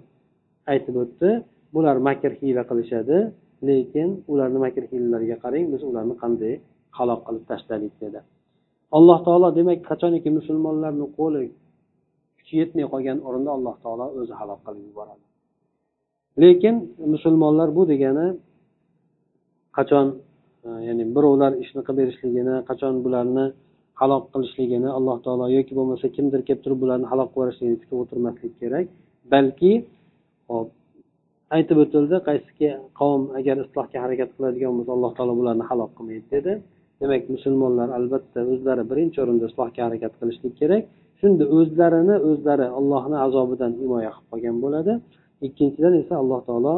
aytib 0.72 0.96
o'tdi 1.02 1.30
bular 1.74 1.96
makr 2.08 2.32
hiyla 2.40 2.62
qilishadi 2.70 3.18
lekin 3.68 4.08
ularni 4.32 4.58
makr 4.64 4.82
hiylalariga 4.90 5.36
qarang 5.44 5.66
biz 5.72 5.82
ularni 5.90 6.14
qanday 6.22 6.54
halok 6.98 7.20
qilib 7.26 7.44
tashladik 7.50 7.94
dedi. 8.02 8.20
Alloh 8.98 9.18
taolo 9.26 9.48
demak 9.58 9.78
qachoniki 9.90 10.28
musulmonlarni 10.38 11.06
qo'li 11.18 11.42
kuchi 12.38 12.54
yetmay 12.60 12.86
qolgan 12.92 13.18
o'rinda 13.28 13.50
alloh 13.56 13.74
taolo 13.84 14.06
o'zi 14.20 14.34
halok 14.40 14.60
qilib 14.66 14.82
yuboradi. 14.88 15.24
Lekin 16.42 16.74
musulmonlar 17.14 17.68
bu 17.76 17.82
degani 17.92 18.26
qachon 19.76 20.06
e, 20.66 20.68
ya'ni 20.88 21.04
birovlar 21.16 21.52
ishni 21.62 21.80
qilib 21.86 21.98
berishligini 22.00 22.54
qachon 22.70 22.94
bularni 23.04 23.44
halok 24.00 24.24
qilishligini 24.32 24.88
alloh 24.98 25.16
taolo 25.24 25.46
yoki 25.56 25.72
bo'lmasa 25.78 26.06
kimdir 26.16 26.40
kelib 26.46 26.60
turib 26.64 26.78
bularni 26.82 27.06
halok 27.12 27.28
qilib 27.30 27.42
yuborishligini 27.42 27.78
kutib 27.82 27.98
o'tirmaslik 28.02 28.52
kerak. 28.62 28.86
Balki 29.32 29.72
hop 30.52 30.68
aytib 31.56 31.78
o'tildi 31.84 32.16
qaysiki 32.28 32.68
qavm 33.00 33.22
agar 33.38 33.56
islohga 33.64 33.98
harakat 34.04 34.30
qiladigan 34.36 34.72
bo'lsa 34.76 34.92
alloh 34.96 35.12
taolo 35.18 35.34
bularni 35.40 35.64
halok 35.70 35.90
qilmaydi 35.96 36.26
dedi. 36.36 36.52
Demak 37.00 37.22
musulmonlar 37.34 37.88
albatta 37.98 38.40
o'zlari 38.52 38.82
birinchi 38.90 39.18
o'rinda 39.24 39.44
islohga 39.50 39.80
harakat 39.86 40.12
qilishlik 40.20 40.54
kerak. 40.60 40.82
Shunda 41.20 41.44
o'zlarini 41.58 42.16
o'zlari 42.30 42.66
allohni 42.78 43.16
azobidan 43.26 43.72
himoya 43.80 44.10
qilib 44.14 44.28
qolgan 44.30 44.56
bo'ladi. 44.64 44.92
Ikkinchidan 45.46 45.94
esa 46.02 46.14
alloh 46.22 46.40
taolo 46.48 46.74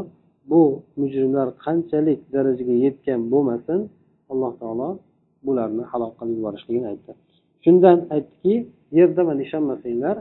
bu 0.50 0.62
mujrimlar 1.00 1.48
qanchalik 1.64 2.20
darajaga 2.34 2.74
yetgan 2.84 3.20
bo'lmasin 3.32 3.80
alloh 4.32 4.52
taolo 4.60 4.88
bularni 5.46 5.84
halok 5.92 6.12
qilib 6.18 6.36
yuborishligini 6.38 6.86
aytdi. 6.92 7.12
Shundan 7.64 7.98
aytdiki 8.14 8.54
yerda 8.98 9.22
mana 9.28 9.40
ishonmasanglar 9.46 10.16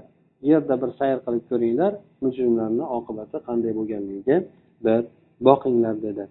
yerda 0.52 0.76
bir 0.82 0.90
sayr 1.00 1.18
qilib 1.26 1.44
ko'ringlar 1.52 1.92
mujrimlarni 2.24 2.86
oqibati 2.98 3.38
qanday 3.48 3.72
bo'lganligiga 3.80 4.38
bir 4.86 5.02
boqinglar 5.48 5.96
dedi. 6.08 6.24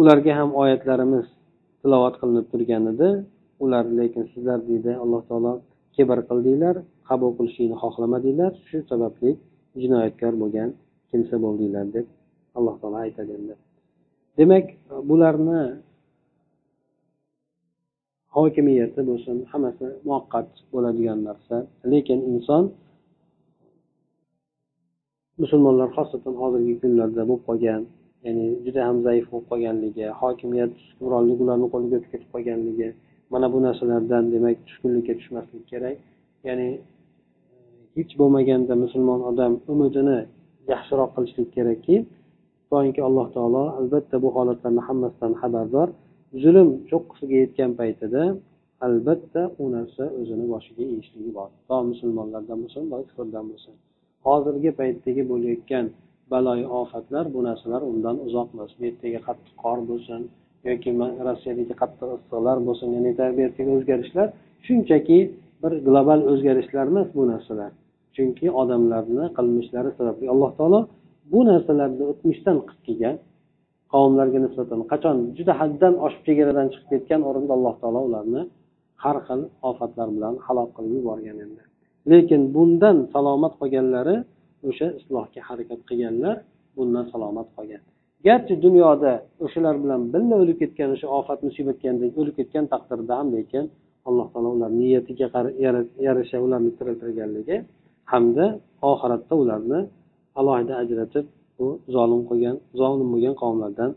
Ularga 0.00 0.32
ham 0.38 0.50
oyatlarimiz 0.62 1.26
tilovat 1.82 2.14
qilinib 2.20 2.46
turgan 2.52 2.84
edi 2.92 3.08
ular 3.64 3.84
lekin 3.98 4.24
sizlar 4.32 4.58
deydi 4.68 4.92
alloh 5.02 5.22
taolo 5.28 5.52
kibr 5.96 6.18
qildinglar 6.28 6.76
qabul 7.08 7.30
qilishlikni 7.38 7.76
xohlamadinglar 7.82 8.52
shu 8.68 8.78
sababli 8.90 9.30
jinoyatkor 9.82 10.34
bo'lgan 10.42 10.68
kimsa 11.12 11.34
bo'ldinglar 11.44 11.86
deb 11.96 12.06
alloh 12.58 12.74
taolo 12.80 12.98
aytadi 13.06 13.32
endi 13.38 13.54
demak 14.38 14.66
bularni 15.08 15.62
hokimiyati 18.36 19.00
bo'lsin 19.08 19.36
hammasi 19.52 19.86
muvaqqat 20.06 20.48
bo'ladigan 20.72 21.18
narsa. 21.28 21.56
Lekin 21.92 22.20
inson 22.32 22.64
musulmonlar 25.42 25.88
xosatan 25.96 26.34
hozirgi 26.42 26.74
kunlarda 26.82 27.22
bo'lib 27.28 27.44
qolgan 27.48 27.82
ya'ni 28.26 28.46
juda 28.64 28.80
ham 28.88 28.98
zaif 29.06 29.24
bo'lib 29.32 29.46
qolganligi 29.52 30.06
hokimiyat 30.20 30.72
hukmronlik 30.98 31.38
ularni 31.44 31.66
qo'liga 31.72 31.94
o'tib 31.98 32.10
ketib 32.12 32.30
qolganligi 32.34 32.88
mana 33.32 33.46
bu 33.52 33.58
narsalardan 33.66 34.24
demak 34.34 34.56
tushkunlikka 34.66 35.12
tushmaslik 35.18 35.64
kerak. 35.72 35.96
Ya'ni 36.48 36.68
hech 37.96 38.12
bo'lmaganda 38.20 38.74
musulmon 38.84 39.20
odam 39.30 39.52
umidini 39.72 40.18
yaxshiroq 40.72 41.10
qilishlik 41.16 41.48
kerakki 41.56 41.96
toinki 42.70 43.00
alloh 43.08 43.26
taolo 43.36 43.64
albatta 43.80 44.16
bu 44.24 44.28
holatlarni 44.36 44.82
hammasidan 44.88 45.32
xabardor. 45.40 45.88
Zulm 46.42 46.68
cho'qqisiga 46.90 47.36
yetgan 47.44 47.70
paytida 47.80 48.22
albatta 48.86 49.42
u 49.62 49.64
narsa 49.76 50.04
o'zini 50.20 50.46
boshiga 50.52 50.84
yeyishligi 50.92 51.30
bor. 51.38 51.48
To 51.68 51.76
musulmonlardan 51.90 52.58
bo'lsin 52.62 52.82
to 52.90 52.96
kufrdan 53.08 53.44
bo'lsin. 53.50 53.74
Hozirgi 54.26 54.70
paytdagi 54.80 55.22
bo'layotgan 55.32 55.84
baloyi 56.32 56.66
ofatlar 56.80 57.24
bu 57.34 57.40
narsalar 57.48 57.82
undan 57.90 58.16
uzoq 58.26 58.48
emas. 58.54 58.70
Bu 58.78 58.82
yerdagi 58.88 59.18
qattiq 59.28 59.54
qor 59.64 59.78
bo'lsin 59.90 60.20
yoki 60.68 60.90
rossiyadagi 61.26 61.74
qattiq 61.82 62.08
issiqlar 62.16 62.56
bo'lsin 62.66 62.88
ya'ni 62.96 63.12
tabiatdagi 63.20 63.70
o'zgarishlar 63.76 64.28
shunchaki 64.66 65.18
bir 65.62 65.72
global 65.86 66.20
o'zgarishlar 66.32 66.84
emas 66.92 67.08
bu 67.16 67.22
narsalar. 67.32 67.72
Chunki 68.16 68.46
odamlarni 68.62 69.24
qilmishlari 69.36 69.90
sababli 69.98 70.26
alloh 70.34 70.50
taolo 70.58 70.80
bu 71.32 71.40
narsalarni 71.50 72.04
o'tmishdan 72.12 72.56
qilib 72.68 72.82
kelgan 72.86 73.16
qavmlarga 73.92 74.38
nisbatan 74.44 74.80
qachon 74.92 75.16
juda 75.36 75.52
haddan 75.60 75.94
oshib 76.06 76.22
chegaradan 76.28 76.66
chiqib 76.72 76.88
ketgan 76.92 77.20
o'rinda 77.28 77.52
alloh 77.58 77.74
taolo 77.82 78.00
ularni 78.08 78.42
har 79.02 79.16
xil 79.26 79.40
ofatlar 79.70 80.08
bilan 80.16 80.34
halok 80.46 80.70
qilib 80.76 80.92
yuborgan 80.98 81.36
endi 81.44 81.62
lekin 82.12 82.42
bundan 82.54 82.96
salomat 83.14 83.52
qolganlari 83.60 84.16
o'sha 84.68 84.86
islohga 84.98 85.40
harakat 85.48 85.80
qilganlar 85.88 86.36
bundan 86.76 87.04
salomat 87.12 87.48
qolgan. 87.56 87.82
Garchi 88.26 88.54
dunyoda 88.66 89.12
o'shalar 89.44 89.76
bilan 89.82 90.00
birga 90.12 90.36
o'lib 90.42 90.56
ketgan 90.62 90.88
o'sha 90.94 91.06
ofat 91.18 91.38
musibat 91.46 91.76
o'lib 92.20 92.34
ketgan 92.38 92.64
taqdirda 92.72 93.12
ham 93.20 93.28
lekin 93.36 93.64
alloh 94.08 94.26
taolo 94.32 94.48
ularni 94.56 94.78
niyatiga 94.84 95.26
yarasha 96.06 96.38
ularni 96.46 96.70
tiriltirganligi 96.78 97.56
hamda 98.12 98.46
oxiratda 98.90 99.34
ularni 99.42 99.80
alohida 100.40 100.74
ajratib 100.82 101.26
bu 101.58 101.66
zolim 101.94 102.22
qilgan 102.30 102.56
zolim 102.80 103.08
bo'lgan 103.12 103.34
qavmlardan 103.42 103.90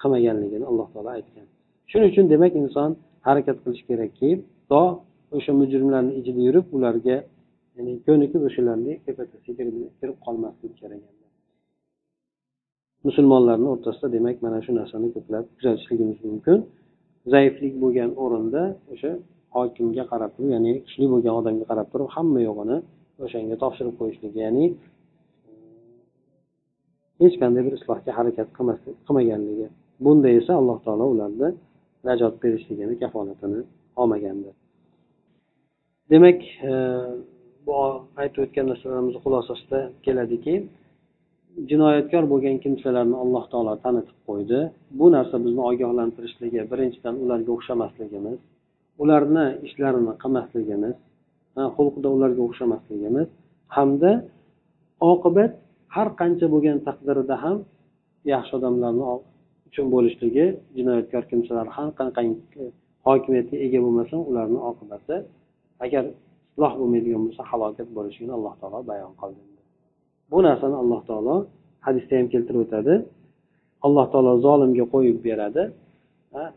qilmaganligini 0.00 0.64
alloh 0.70 0.86
taolo 0.92 1.10
aytgan. 1.16 1.46
Shuning 1.90 2.08
uchun 2.12 2.26
demak 2.34 2.52
inson 2.62 2.90
harakat 3.26 3.56
qilish 3.62 3.82
kerakki 3.90 4.30
to 4.70 4.82
o'sha 5.36 5.52
mujrimlarni 5.60 6.12
ichida 6.20 6.40
yurib 6.46 6.66
ularga 6.76 7.16
ya'ni 7.76 7.92
ko'nikib 8.06 8.42
o'shalarni 8.48 8.92
tepatasiga 9.06 9.64
kirib 9.98 10.16
qolmaslik 10.26 10.72
kerak. 10.80 11.02
Musulmonlarni 13.08 13.68
o'rtasida 13.74 14.08
demak 14.16 14.36
mana 14.44 14.58
shu 14.64 14.70
narsani 14.80 15.08
ko'plab 15.14 15.44
kuzatishligimiz 15.56 16.18
mumkin. 16.28 16.58
Zaiflik 17.32 17.74
bo'lgan 17.82 18.10
o'rinda 18.24 18.62
o'sha 18.92 19.10
hokimga 19.56 20.04
qarab 20.12 20.30
turib 20.34 20.50
ya'ni 20.56 20.72
kuchli 20.86 21.06
bo'lgan 21.12 21.34
odamga 21.40 21.64
qarab 21.70 21.86
turib 21.92 22.08
hamma 22.16 22.40
yo'g'ini 22.48 22.76
o'shanga 23.24 23.56
topshirib 23.62 23.94
qo'yishligi 24.00 24.38
ya'ni 24.46 24.64
hech 27.22 27.36
qanday 27.42 27.62
bir 27.66 27.74
islohga 27.78 28.12
harakat 28.18 28.48
qilmaganligi. 29.06 29.66
Bunda 30.04 30.28
esa 30.40 30.52
alloh 30.60 30.78
taolo 30.84 31.06
ularni 31.14 31.48
najot 32.08 32.34
berishligini 32.42 32.94
kafolatini 33.02 33.60
olmagandir. 34.00 34.54
Demak 36.12 36.38
e, 36.70 36.72
bu 37.66 37.74
aytib 38.22 38.40
o'tgan 38.44 38.66
narsalarimiz 38.72 39.16
xulosasida 39.24 39.80
keladiki 40.06 40.54
jinoyatkor 41.70 42.24
bo'lgan 42.32 42.56
kimsalarni 42.64 43.16
alloh 43.24 43.44
taolo 43.52 43.74
tanitib 43.84 44.18
qo'ydi. 44.28 44.60
Bu 44.98 45.06
narsa 45.16 45.36
bizni 45.44 45.62
ogohlantirishligi 45.70 46.60
birinchidan 46.72 47.14
ularga 47.24 47.50
o'xshamasligimiz 47.56 48.38
ularni 49.02 49.46
ishlarini 49.66 50.12
qilmasligimiz 50.22 50.96
xulqida 51.76 52.08
ularga 52.16 52.42
o'xshamasligimiz. 52.48 53.28
Hamda 53.76 54.12
oqibat 55.12 55.52
har 55.94 56.08
qancha 56.20 56.46
bo'lgan 56.54 56.78
taqdirida 56.86 57.36
ham 57.44 57.56
yaxshi 58.32 58.52
odamlarni 58.58 59.04
uchun 59.68 59.86
bo'lishligi 59.94 60.46
jinoyatkor 60.76 61.22
kimsalar 61.30 61.66
har 61.76 61.88
qanaqangi 61.98 62.34
e, 62.62 62.64
hokimiyatga 63.06 63.56
ega 63.66 63.78
bo'lmasa 63.84 64.14
ularni 64.30 64.60
oqibati 64.70 65.16
agar 65.84 66.04
isloh 66.50 66.72
bo'lmaydigan 66.80 67.22
bo'lsa 67.26 67.42
halokat 67.50 67.88
bo'lishligini 67.96 68.34
alloh 68.38 68.54
taolo 68.60 68.78
bayon 68.90 69.12
qildi. 69.20 69.42
Bu 70.30 70.38
narsani 70.46 70.76
alloh 70.82 71.00
taolo 71.10 71.36
hadisda 71.86 72.14
ham 72.18 72.26
keltirib 72.34 72.60
o'tadi. 72.66 72.94
Alloh 73.86 74.06
taolo 74.12 74.32
zolimga 74.46 74.84
qo'yib 74.94 75.18
beradi. 75.28 75.62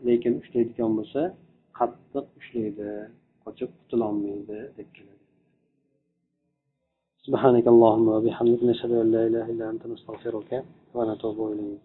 Lekin 0.08 0.32
ushlaydigan 0.40 0.90
bo'lsa 0.98 1.20
qattiq 1.78 2.26
ushlaydi. 2.40 2.88
Qochib 3.44 3.70
qutulolmaydi 3.78 4.60
deb 4.78 4.88
keladi 4.96 5.12
سبحانك 7.28 7.66
اللهم 7.74 8.06
وبحمدك 8.08 8.62
نشهد 8.70 8.92
أن 9.02 9.08
لا 9.14 9.22
إله 9.28 9.46
إلا 9.52 9.64
أنت 9.72 9.82
نستغفرك 9.86 10.50
ونتوب 10.94 11.38
إليك. 11.52 11.82